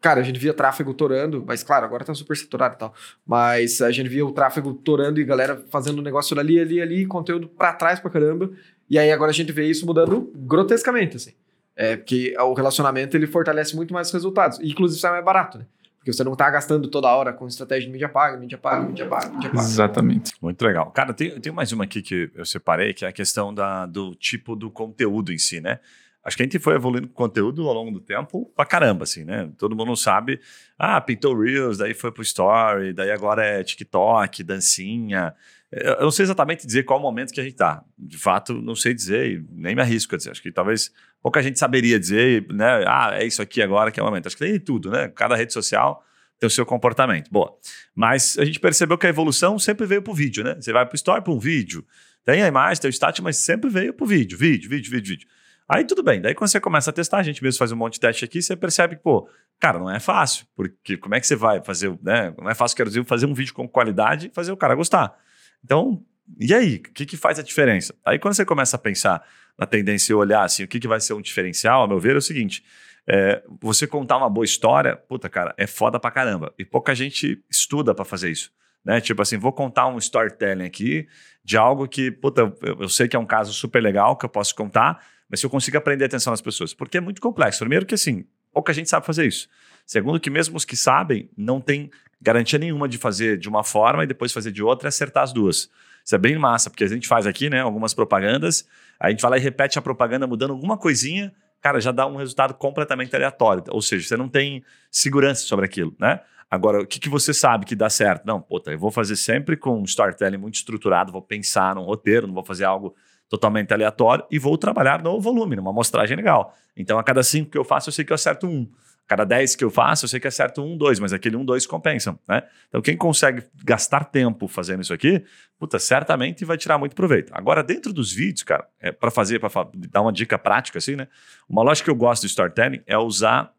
[0.00, 2.94] Cara, a gente via tráfego torando, mas claro, agora tá super saturado e tal.
[3.26, 7.48] Mas a gente via o tráfego torando e galera fazendo negócio ali, ali, ali, conteúdo
[7.48, 8.48] para trás pra caramba.
[8.88, 11.32] E aí agora a gente vê isso mudando grotescamente, assim.
[11.80, 14.58] É, porque o relacionamento ele fortalece muito mais os resultados.
[14.58, 15.66] E, inclusive, sai mais barato, né?
[15.96, 19.06] Porque você não tá gastando toda hora com estratégia de mídia paga, mídia paga, mídia
[19.06, 19.62] paga, mídia paga.
[19.62, 20.32] Exatamente.
[20.42, 20.90] Muito legal.
[20.90, 24.12] Cara, tem, tem mais uma aqui que eu separei, que é a questão da, do
[24.16, 25.78] tipo do conteúdo em si, né?
[26.24, 29.24] Acho que a gente foi evoluindo com conteúdo ao longo do tempo pra caramba, assim,
[29.24, 29.48] né?
[29.56, 30.40] Todo mundo sabe.
[30.76, 35.32] Ah, pintou Reels, daí foi pro Story, daí agora é TikTok, dancinha.
[35.70, 37.84] Eu não sei exatamente dizer qual momento que a gente está.
[37.98, 40.30] De fato, não sei dizer, nem me arrisco a dizer.
[40.30, 40.90] Acho que talvez
[41.22, 42.84] pouca gente saberia dizer, né?
[42.86, 44.26] Ah, é isso aqui agora que é o momento.
[44.26, 45.08] Acho que tem tudo, né?
[45.08, 46.02] Cada rede social
[46.38, 47.30] tem o seu comportamento.
[47.30, 47.54] Boa.
[47.94, 50.54] Mas a gente percebeu que a evolução sempre veio para o vídeo, né?
[50.54, 51.84] Você vai para o story para um vídeo.
[52.24, 55.10] Tem a imagem, tem o stat, mas sempre veio para o vídeo, vídeo, vídeo, vídeo,
[55.10, 55.28] vídeo.
[55.68, 56.20] Aí tudo bem.
[56.20, 58.40] Daí quando você começa a testar, a gente mesmo faz um monte de teste aqui,
[58.40, 59.28] você percebe que, pô,
[59.60, 60.46] cara, não é fácil.
[60.56, 62.32] Porque como é que você vai fazer, né?
[62.38, 65.14] Não é fácil, quero dizer, fazer um vídeo com qualidade e fazer o cara gostar.
[65.64, 66.04] Então,
[66.38, 66.76] e aí?
[66.76, 67.94] O que, que faz a diferença?
[68.04, 69.24] Aí quando você começa a pensar
[69.58, 72.14] na tendência e olhar assim, o que, que vai ser um diferencial, a meu ver,
[72.14, 72.64] é o seguinte:
[73.06, 76.52] é, você contar uma boa história, puta, cara, é foda pra caramba.
[76.58, 78.52] E pouca gente estuda para fazer isso.
[78.84, 79.00] Né?
[79.00, 81.08] Tipo assim, vou contar um storytelling aqui
[81.42, 84.28] de algo que, puta, eu, eu, sei que é um caso super legal que eu
[84.28, 86.74] posso contar, mas se eu consigo aprender atenção das pessoas.
[86.74, 87.60] Porque é muito complexo.
[87.60, 89.48] Primeiro que assim, pouca gente sabe fazer isso.
[89.86, 91.90] Segundo que mesmo os que sabem, não tem
[92.20, 95.32] garantia nenhuma de fazer de uma forma e depois fazer de outra e acertar as
[95.32, 95.70] duas.
[96.04, 98.66] Isso é bem massa, porque a gente faz aqui, né, algumas propagandas,
[98.98, 102.16] a gente vai lá e repete a propaganda mudando alguma coisinha, cara, já dá um
[102.16, 103.62] resultado completamente aleatório.
[103.68, 106.20] Ou seja, você não tem segurança sobre aquilo, né?
[106.50, 108.24] Agora, o que, que você sabe que dá certo?
[108.24, 112.26] Não, puta, eu vou fazer sempre com um storytelling muito estruturado, vou pensar num roteiro,
[112.26, 112.94] não vou fazer algo
[113.28, 116.56] totalmente aleatório e vou trabalhar no volume, numa amostragem legal.
[116.74, 118.66] Então, a cada cinco que eu faço, eu sei que eu acerto um
[119.08, 121.66] cada 10 que eu faço, eu sei que acerto um, dois, mas aquele um, dois
[121.66, 122.42] compensam, né?
[122.68, 125.24] Então, quem consegue gastar tempo fazendo isso aqui,
[125.58, 127.32] puta, certamente vai tirar muito proveito.
[127.34, 129.50] Agora, dentro dos vídeos, cara, é para fazer, para
[129.90, 131.08] dar uma dica prática, assim, né?
[131.48, 133.50] Uma lógica que eu gosto do storytelling é usar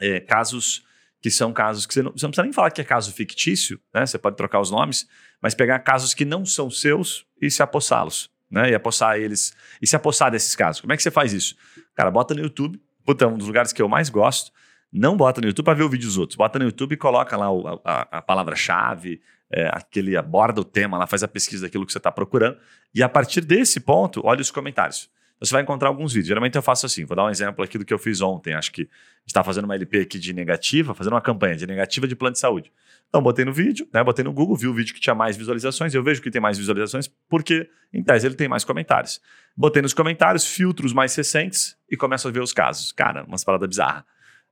[0.00, 0.86] é, casos
[1.20, 3.80] que são casos que você não, você não precisa nem falar que é caso fictício,
[3.92, 4.06] né?
[4.06, 5.08] Você pode trocar os nomes,
[5.42, 8.70] mas pegar casos que não são seus e se apossá-los, né?
[8.70, 10.80] E apossar eles, e se apossar desses casos.
[10.80, 11.56] Como é que você faz isso?
[11.96, 14.52] Cara, bota no YouTube, puta, é um dos lugares que eu mais gosto,
[14.92, 16.36] não bota no YouTube para ver o vídeo dos outros.
[16.36, 19.20] Bota no YouTube e coloca lá o, a, a palavra-chave,
[19.50, 22.56] é, aquele aborda o tema, lá faz a pesquisa daquilo que você está procurando.
[22.94, 25.10] E a partir desse ponto, olha os comentários.
[25.38, 26.28] Você vai encontrar alguns vídeos.
[26.28, 27.04] Geralmente eu faço assim.
[27.04, 28.54] Vou dar um exemplo aqui do que eu fiz ontem.
[28.54, 28.88] Acho que
[29.26, 32.38] está fazendo uma LP aqui de negativa, fazendo uma campanha de negativa de plano de
[32.38, 32.72] saúde.
[33.08, 34.02] Então, botei no vídeo, né?
[34.02, 35.94] Botei no Google, vi o vídeo que tinha mais visualizações.
[35.94, 39.20] Eu vejo que tem mais visualizações porque, em tese, ele tem mais comentários.
[39.54, 42.90] Botei nos comentários, filtros mais recentes e começo a ver os casos.
[42.90, 44.04] Cara, umas paradas bizarras.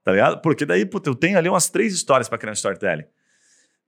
[0.05, 0.43] Tá ligado?
[0.43, 3.07] Porque daí, puta, eu tenho ali umas três histórias para criar um storytelling.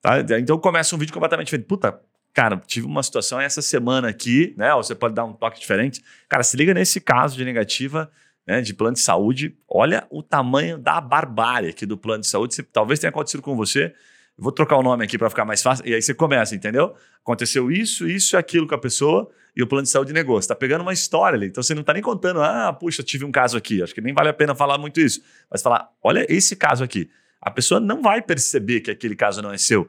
[0.00, 0.18] Tá?
[0.38, 1.66] Então começa um vídeo completamente diferente.
[1.66, 2.00] Puta,
[2.32, 4.74] cara, tive uma situação essa semana aqui, né?
[4.74, 6.02] Ou você pode dar um toque diferente.
[6.28, 8.10] Cara, se liga nesse caso de negativa,
[8.46, 9.58] né, de plano de saúde.
[9.68, 12.54] Olha o tamanho da barbárie aqui do plano de saúde.
[12.54, 13.94] Se, talvez tenha acontecido com você.
[14.38, 15.86] Vou trocar o nome aqui para ficar mais fácil.
[15.86, 16.94] E aí você começa, entendeu?
[17.22, 20.36] Aconteceu isso, isso e aquilo com a pessoa e o plano de saúde negou.
[20.36, 21.46] Você está pegando uma história ali.
[21.46, 23.82] Então você não está nem contando, ah, puxa, tive um caso aqui.
[23.82, 25.22] Acho que nem vale a pena falar muito isso.
[25.50, 27.08] Mas falar, olha esse caso aqui.
[27.40, 29.88] A pessoa não vai perceber que aquele caso não é seu.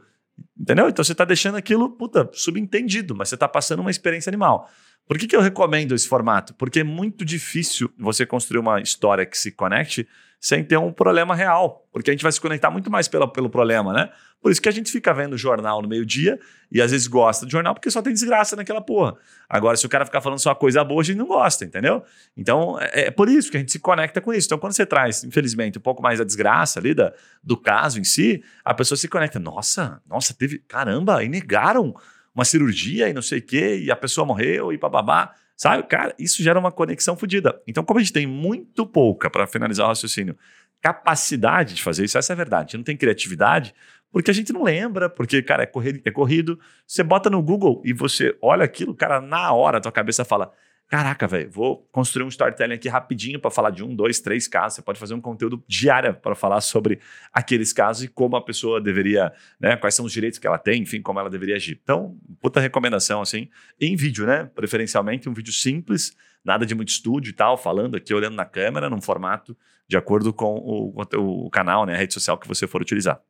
[0.58, 0.88] Entendeu?
[0.88, 4.70] Então você está deixando aquilo, puta, subentendido, mas você está passando uma experiência animal.
[5.08, 6.54] Por que, que eu recomendo esse formato?
[6.54, 10.08] Porque é muito difícil você construir uma história que se conecte
[10.40, 13.50] sem ter um problema real, porque a gente vai se conectar muito mais pela, pelo
[13.50, 14.10] problema, né?
[14.40, 16.40] Por isso que a gente fica vendo jornal no meio-dia
[16.72, 19.16] e às vezes gosta de jornal porque só tem desgraça naquela porra.
[19.50, 22.04] Agora, se o cara ficar falando só coisa boa, a gente não gosta, entendeu?
[22.36, 24.48] Então, é, é por isso que a gente se conecta com isso.
[24.48, 27.12] Então, quando você traz, infelizmente, um pouco mais da desgraça ali, da,
[27.44, 29.40] do caso em si, a pessoa se conecta.
[29.40, 30.60] Nossa, nossa, teve.
[30.68, 31.96] Caramba, e negaram
[32.34, 35.34] uma cirurgia e não sei o quê, e a pessoa morreu e bababá.
[35.58, 37.60] Sabe, cara, isso gera uma conexão fodida.
[37.68, 40.38] Então, como a gente tem muito pouca, para finalizar o raciocínio,
[40.80, 42.62] capacidade de fazer isso, essa é a verdade.
[42.62, 43.74] A gente não tem criatividade,
[44.12, 46.60] porque a gente não lembra, porque, cara, é corrido, é corrido.
[46.86, 50.54] Você bota no Google e você olha aquilo, cara, na hora a tua cabeça fala:
[50.88, 54.76] Caraca, velho, vou construir um storytelling aqui rapidinho para falar de um, dois, três casos.
[54.76, 57.02] Você pode fazer um conteúdo diário para falar sobre
[57.34, 59.76] aqueles casos e como a pessoa deveria, né?
[59.76, 61.78] Quais são os direitos que ela tem, enfim, como ela deveria agir.
[61.84, 63.50] Então, puta recomendação, assim,
[63.82, 64.50] em vídeo, né?
[64.56, 68.90] Preferencialmente um vídeo simples, nada de muito estúdio e tal, falando aqui, olhando na câmera,
[68.90, 69.58] num formato
[69.90, 71.96] de acordo com o, o canal, né?
[71.96, 73.22] A rede social que você for utilizar.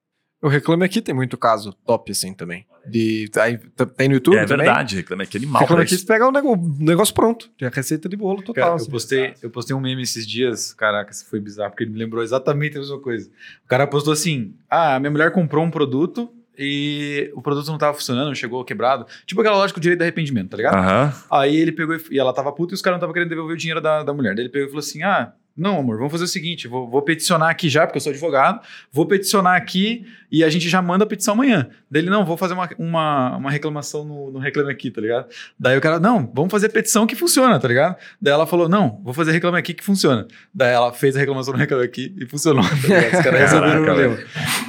[0.41, 2.65] O Reclame Aqui tem muito caso top, assim, também.
[2.85, 3.57] De, aí,
[3.97, 4.65] tem no YouTube É também.
[4.65, 5.61] verdade, Reclame Aqui animal.
[5.61, 6.31] Reclame Aqui, você pega o
[6.79, 7.49] negócio pronto.
[7.57, 8.53] Tem a receita de bolo total.
[8.53, 8.91] Cara, eu, assim.
[8.91, 12.23] postei, eu postei um meme esses dias, caraca, isso foi bizarro, porque ele me lembrou
[12.23, 13.29] exatamente a mesma coisa.
[13.65, 17.95] O cara postou assim: ah, minha mulher comprou um produto e o produto não tava
[17.95, 19.05] funcionando, chegou quebrado.
[19.25, 20.75] Tipo aquela lógica do direito de arrependimento, tá ligado?
[20.75, 21.13] Aham.
[21.31, 23.55] Aí ele pegou e, e ela tava puta e os caras não estavam querendo devolver
[23.55, 24.35] o dinheiro da, da mulher.
[24.35, 25.33] Daí ele pegou e falou assim: ah.
[25.57, 28.61] Não, amor, vamos fazer o seguinte: vou, vou peticionar aqui já, porque eu sou advogado,
[28.91, 31.69] vou peticionar aqui e a gente já manda a petição amanhã.
[31.89, 35.27] Daí ele, não, vou fazer uma, uma, uma reclamação no, no Reclame Aqui, tá ligado?
[35.57, 37.95] Daí o cara, não, vamos fazer petição que funciona, tá ligado?
[38.21, 40.27] Daí ela falou, não, vou fazer Reclame Aqui que funciona.
[40.53, 43.05] Daí ela fez a reclamação no Reclame Aqui e funcionou, tá ligado?
[43.17, 44.17] Os caras resolveram o problema.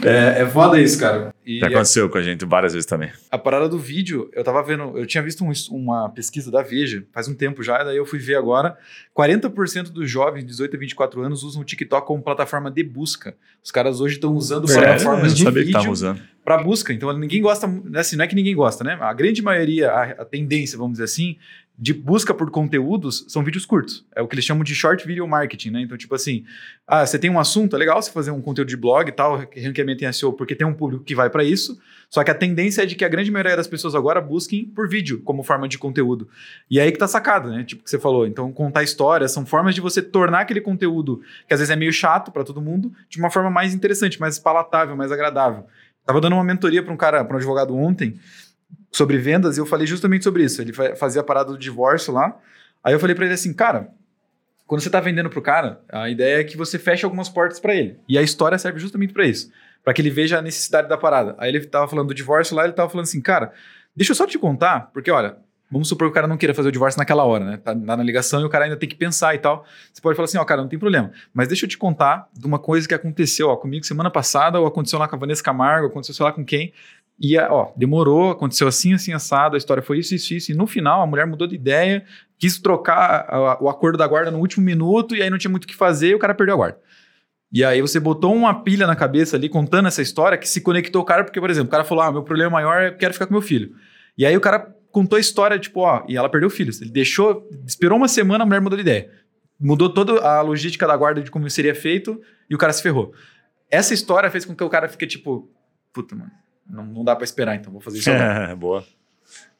[0.04, 1.34] É, é foda isso, cara.
[1.44, 3.10] E Já aconteceu com a gente várias vezes também.
[3.30, 7.04] a parada do vídeo, eu tava vendo, eu tinha visto um- uma pesquisa da Veja
[7.12, 8.76] faz um tempo já, daí eu fui ver agora.
[9.18, 13.36] 40% dos jovens de 18 a 24 anos usam o TikTok como plataforma de busca.
[13.62, 14.84] Os caras hoje estão usando Sério?
[14.84, 16.92] plataformas Eu de que vídeo para busca.
[16.92, 18.96] Então ninguém gosta, assim, não é que ninguém gosta, né?
[19.00, 21.36] A grande maioria, a, a tendência, vamos dizer assim,
[21.78, 24.04] de busca por conteúdos são vídeos curtos.
[24.16, 25.80] É o que eles chamam de short video marketing, né?
[25.82, 26.44] Então, tipo assim,
[26.84, 29.36] ah, você tem um assunto, é legal você fazer um conteúdo de blog e tal,
[29.36, 31.78] ranqueamento em SEO, porque tem um público que vai para isso.
[32.10, 34.88] Só que a tendência é de que a grande maioria das pessoas agora busquem por
[34.88, 36.28] vídeo como forma de conteúdo.
[36.68, 37.62] E é aí que tá sacado, né?
[37.62, 38.26] Tipo que você falou.
[38.26, 41.92] Então, contar histórias são formas de você tornar aquele conteúdo, que às vezes é meio
[41.92, 45.64] chato para todo mundo, de uma forma mais interessante, mais palatável, mais agradável.
[46.04, 48.18] Tava dando uma mentoria para um cara, para um advogado ontem,
[48.90, 50.60] sobre vendas, eu falei justamente sobre isso.
[50.62, 52.36] Ele fa- fazia a parada do divórcio lá.
[52.82, 53.88] Aí eu falei para ele assim, cara,
[54.66, 57.74] quando você tá vendendo pro cara, a ideia é que você feche algumas portas para
[57.74, 57.98] ele.
[58.08, 59.50] E a história serve justamente para isso,
[59.84, 61.34] para que ele veja a necessidade da parada.
[61.38, 63.52] Aí ele tava falando do divórcio lá, ele tava falando assim, cara,
[63.96, 65.36] deixa eu só te contar, porque olha,
[65.70, 67.56] vamos supor que o cara não queira fazer o divórcio naquela hora, né?
[67.56, 69.64] Tá lá na ligação e o cara ainda tem que pensar e tal.
[69.92, 72.46] Você pode falar assim, ó, cara, não tem problema, mas deixa eu te contar de
[72.46, 75.86] uma coisa que aconteceu, ó, comigo semana passada, ou aconteceu lá com a Vanessa Camargo,
[75.88, 76.72] aconteceu sei lá com quem.
[77.20, 80.52] E, ó, demorou, aconteceu assim, assim, assado, a história foi isso, isso, isso.
[80.52, 82.04] E no final, a mulher mudou de ideia,
[82.38, 85.64] quis trocar a- o acordo da guarda no último minuto, e aí não tinha muito
[85.64, 86.78] o que fazer, e o cara perdeu a guarda.
[87.52, 91.02] E aí você botou uma pilha na cabeça ali, contando essa história, que se conectou
[91.02, 93.26] o cara, porque, por exemplo, o cara falou, ah, meu problema maior é quero ficar
[93.26, 93.74] com meu filho.
[94.16, 96.72] E aí o cara contou a história, tipo, ó, e ela perdeu o filho.
[96.80, 99.10] Ele deixou, esperou uma semana, a mulher mudou de ideia.
[99.58, 103.12] Mudou toda a logística da guarda de como seria feito, e o cara se ferrou.
[103.70, 105.50] Essa história fez com que o cara fique, tipo,
[105.92, 106.30] puta, mano,
[106.68, 108.54] não, não dá pra esperar, então vou fazer isso agora.
[108.56, 108.84] Boa.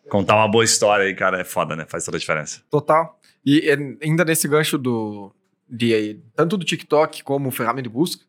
[0.09, 1.85] Contar uma boa história aí, cara, é foda, né?
[1.87, 2.63] Faz toda a diferença.
[2.71, 3.21] Total.
[3.45, 5.35] E é, ainda nesse gancho do.
[5.69, 8.25] De, tanto do TikTok como ferramenta de busca,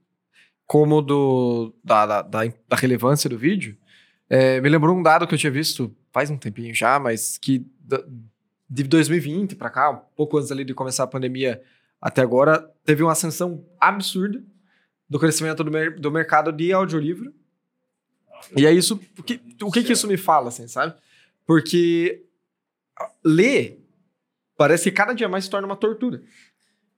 [0.67, 3.77] como do, da, da, da, da relevância do vídeo,
[4.29, 7.65] é, me lembrou um dado que eu tinha visto faz um tempinho já, mas que
[8.69, 11.61] de 2020 para cá, um pouco antes ali de começar a pandemia
[12.01, 14.43] até agora, teve uma ascensão absurda
[15.09, 17.33] do crescimento do, mer- do mercado de audiolivro.
[18.55, 18.99] E é isso.
[19.17, 20.95] O que, o que, que isso me fala, assim, sabe?
[21.45, 22.23] Porque
[23.23, 23.79] ler
[24.57, 26.21] parece que cada dia mais se torna uma tortura.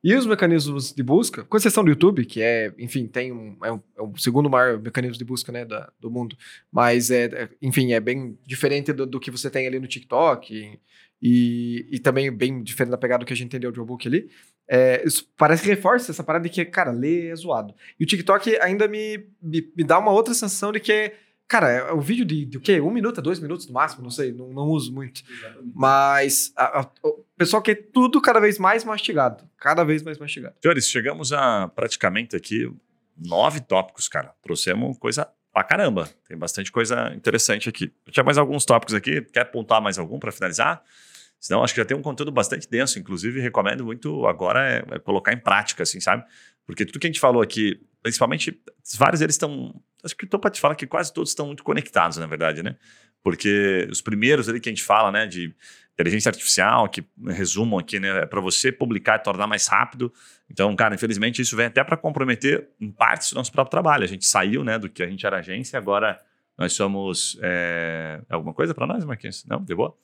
[0.04, 3.72] E os mecanismos de busca, com exceção do YouTube, que é, enfim, tem um, é,
[3.72, 6.36] um, é o segundo maior mecanismo de busca né, da, do mundo,
[6.72, 10.80] mas, é, é, enfim, é bem diferente do, do que você tem ali no TikTok
[11.22, 14.28] e, e também bem diferente da pegada do que a gente entendeu de audiobook ali.
[14.68, 17.76] É, isso parece que reforça essa parada de que, cara, ler é zoado.
[18.00, 21.14] E o TikTok ainda me, me, me dá uma outra sensação de que,
[21.52, 22.80] cara, é um vídeo de, de o quê?
[22.80, 25.22] Um minuto a dois minutos no máximo, não sei, não, não uso muito.
[25.76, 29.44] Mas a- a- o pessoal quer tudo cada vez mais mastigado.
[29.58, 30.56] Cada vez mais mastigado.
[30.62, 32.72] Senhores, chegamos a praticamente aqui
[33.18, 34.34] nove tópicos, cara.
[34.42, 36.10] Trouxemos coisa pra caramba.
[36.28, 37.92] Tem bastante coisa interessante aqui.
[38.06, 39.22] Eu tinha mais alguns tópicos aqui.
[39.22, 40.82] Quer apontar mais algum para finalizar?
[41.40, 43.00] Senão, acho que já tem um conteúdo bastante denso.
[43.00, 46.24] Inclusive, recomendo muito agora é, é colocar em prática, assim, sabe?
[46.66, 48.62] Porque tudo que a gente falou aqui, principalmente,
[48.98, 49.74] vários deles estão.
[50.04, 52.76] Acho que estou para te falar que quase todos estão muito conectados, na verdade, né?
[53.24, 55.54] Porque os primeiros ali que a gente fala, né, de
[55.94, 60.12] inteligência artificial, que resumam aqui, né, é para você publicar e tornar mais rápido.
[60.50, 64.04] Então, cara, infelizmente isso vem até para comprometer em partes o nosso próprio trabalho.
[64.04, 66.20] A gente saiu, né, do que a gente era agência, agora
[66.58, 69.46] nós somos é, alguma coisa para nós, Marquinhos?
[69.46, 69.96] Não, de boa.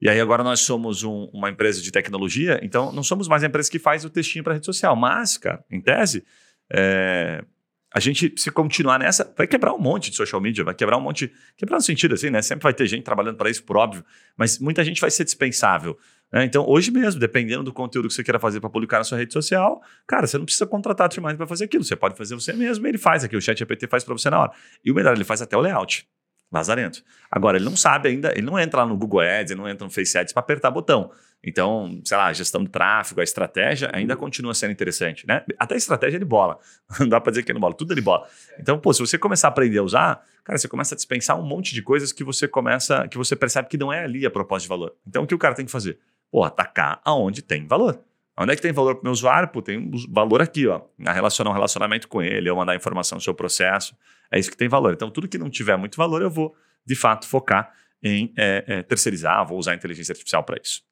[0.00, 3.46] E aí agora nós somos um- uma empresa de tecnologia, então não somos mais a
[3.46, 4.96] empresa que faz o textinho para rede social.
[4.96, 6.24] Mas, cara, em tese,
[6.72, 7.44] é,
[7.92, 11.00] a gente, se continuar nessa, vai quebrar um monte de social media, vai quebrar um
[11.00, 11.32] monte.
[11.56, 12.40] Quebrar no sentido assim, né?
[12.40, 14.04] Sempre vai ter gente trabalhando para isso, por óbvio,
[14.36, 15.98] mas muita gente vai ser dispensável.
[16.32, 16.44] Né?
[16.44, 19.32] Então, hoje mesmo, dependendo do conteúdo que você queira fazer para publicar na sua rede
[19.32, 21.82] social, cara, você não precisa contratar Trimind para fazer aquilo.
[21.82, 23.36] Você pode fazer você mesmo ele faz aqui.
[23.36, 24.52] O chat GPT faz para você na hora.
[24.84, 26.06] E o melhor, ele faz até o layout.
[26.52, 27.02] Lazarento.
[27.30, 29.84] Agora, ele não sabe ainda, ele não entra lá no Google Ads, ele não entra
[29.84, 31.10] no Face Ads para apertar botão.
[31.42, 35.42] Então, sei lá, a gestão do tráfego, a estratégia ainda continua sendo interessante, né?
[35.58, 36.58] Até a estratégia ele bola.
[37.00, 38.28] Não dá para dizer que ele bola, tudo ele bola.
[38.58, 41.42] Então, pô, se você começar a aprender a usar, cara, você começa a dispensar um
[41.42, 44.64] monte de coisas que você começa, que você percebe que não é ali a proposta
[44.64, 44.94] de valor.
[45.06, 45.98] Então, o que o cara tem que fazer?
[46.30, 47.98] Pô, atacar aonde tem valor.
[48.38, 49.48] Onde é que tem valor para o meu usuário?
[49.48, 50.82] Pô, tem valor aqui, ó.
[50.98, 53.94] Na relacionar um relacionamento com ele, eu mandar informação no seu processo.
[54.30, 54.92] É isso que tem valor.
[54.92, 56.54] Então, tudo que não tiver muito valor, eu vou,
[56.86, 57.72] de fato, focar
[58.02, 60.82] em é, é, terceirizar, vou usar a inteligência artificial para isso.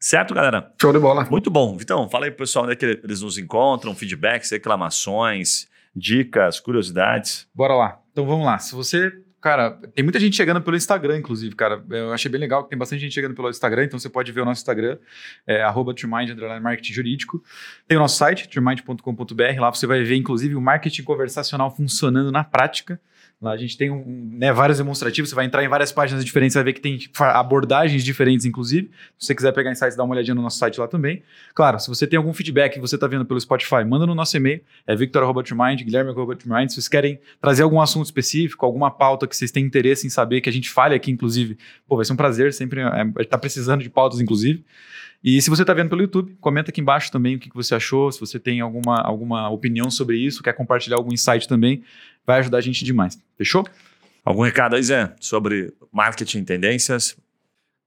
[0.00, 0.72] Certo, galera?
[0.80, 1.26] Show de bola.
[1.30, 1.76] Muito bom.
[1.76, 7.48] Vitão, fala aí pro pessoal onde é que eles nos encontram, feedbacks, reclamações, dicas, curiosidades.
[7.54, 8.00] Bora lá.
[8.12, 8.58] Então vamos lá.
[8.58, 11.84] Se você Cara, tem muita gente chegando pelo Instagram, inclusive, cara.
[11.90, 14.40] Eu achei bem legal que tem bastante gente chegando pelo Instagram, então você pode ver
[14.40, 14.98] o nosso Instagram,
[15.46, 15.62] é
[16.60, 17.42] marketing jurídico.
[17.86, 22.42] Tem o nosso site, trimind.com.br, lá você vai ver, inclusive, o marketing conversacional funcionando na
[22.42, 23.00] prática.
[23.40, 26.54] Lá a gente tem um, né, vários demonstrativos, você vai entrar em várias páginas diferentes,
[26.54, 28.90] vai ver que tem abordagens diferentes, inclusive.
[29.16, 31.22] Se você quiser pegar insights, dá uma olhadinha no nosso site lá também.
[31.54, 34.36] Claro, se você tem algum feedback que você está vendo pelo Spotify, manda no nosso
[34.36, 36.68] e-mail, é victor.mind, guilherme.mind.
[36.70, 40.40] Se vocês querem trazer algum assunto específico, alguma pauta que vocês têm interesse em saber,
[40.40, 43.82] que a gente fale aqui, inclusive, pô, vai ser um prazer, sempre é, está precisando
[43.82, 44.64] de pautas, inclusive.
[45.22, 47.74] E se você está vendo pelo YouTube, comenta aqui embaixo também o que, que você
[47.74, 51.82] achou, se você tem alguma, alguma opinião sobre isso, quer compartilhar algum insight também,
[52.24, 53.20] vai ajudar a gente demais.
[53.36, 53.66] Fechou?
[54.24, 57.16] Algum recado aí, Zé, sobre marketing tendências?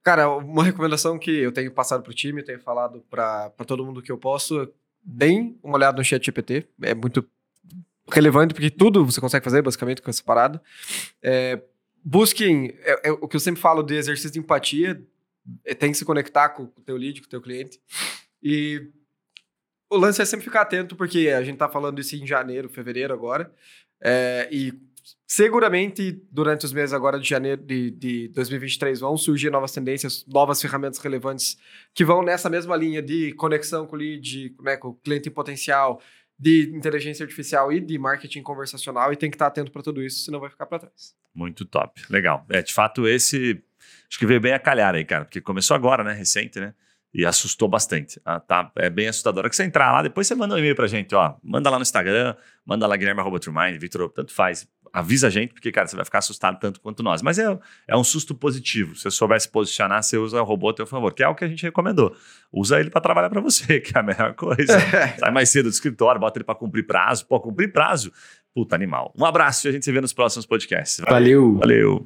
[0.03, 3.85] Cara, uma recomendação que eu tenho passado para o time, eu tenho falado para todo
[3.85, 4.67] mundo que eu posso,
[5.03, 7.25] deem uma olhada no chat GPT, é muito
[8.11, 10.61] relevante, porque tudo você consegue fazer basicamente com essa parada.
[11.21, 11.61] É,
[12.03, 15.01] busquem, é, é, o que eu sempre falo de exercício de empatia,
[15.79, 17.79] tem que se conectar com o teu lead, com o teu cliente.
[18.41, 18.89] E
[19.89, 23.13] o lance é sempre ficar atento, porque a gente tá falando isso em janeiro, fevereiro
[23.13, 23.53] agora.
[24.01, 24.73] É, e
[25.27, 30.61] seguramente durante os meses agora de janeiro de, de 2023 vão surgir novas tendências, novas
[30.61, 31.57] ferramentas relevantes
[31.93, 36.01] que vão nessa mesma linha de conexão com o lead, né, com o cliente potencial,
[36.37, 40.25] de inteligência artificial e de marketing conversacional e tem que estar atento para tudo isso,
[40.25, 41.15] senão vai ficar para trás.
[41.33, 42.45] Muito top, legal.
[42.49, 43.63] É de fato esse
[44.09, 46.13] Acho que veio bem a calhar aí, cara, porque começou agora, né?
[46.13, 46.73] Recente, né?
[47.13, 48.21] E assustou bastante.
[48.23, 49.49] Ah, tá, é bem assustador.
[49.49, 51.35] que você entrar lá, depois você manda um e-mail pra gente, ó.
[51.43, 53.21] Manda lá no Instagram, manda lá Guilherme
[53.77, 54.67] Vitor, tanto faz.
[54.93, 57.21] Avisa a gente, porque, cara, você vai ficar assustado tanto quanto nós.
[57.21, 57.57] Mas é,
[57.87, 58.93] é um susto positivo.
[58.95, 61.45] Se você soubesse posicionar, você usa o robô a teu favor, que é o que
[61.45, 62.13] a gente recomendou.
[62.51, 64.77] Usa ele para trabalhar para você, que é a melhor coisa.
[65.17, 67.25] Sai mais cedo do escritório, bota ele para cumprir prazo.
[67.25, 68.11] Pô, cumprir prazo.
[68.53, 69.13] Puta animal.
[69.17, 70.99] Um abraço e a gente se vê nos próximos podcasts.
[71.07, 71.57] Valeu.
[71.57, 71.99] Valeu.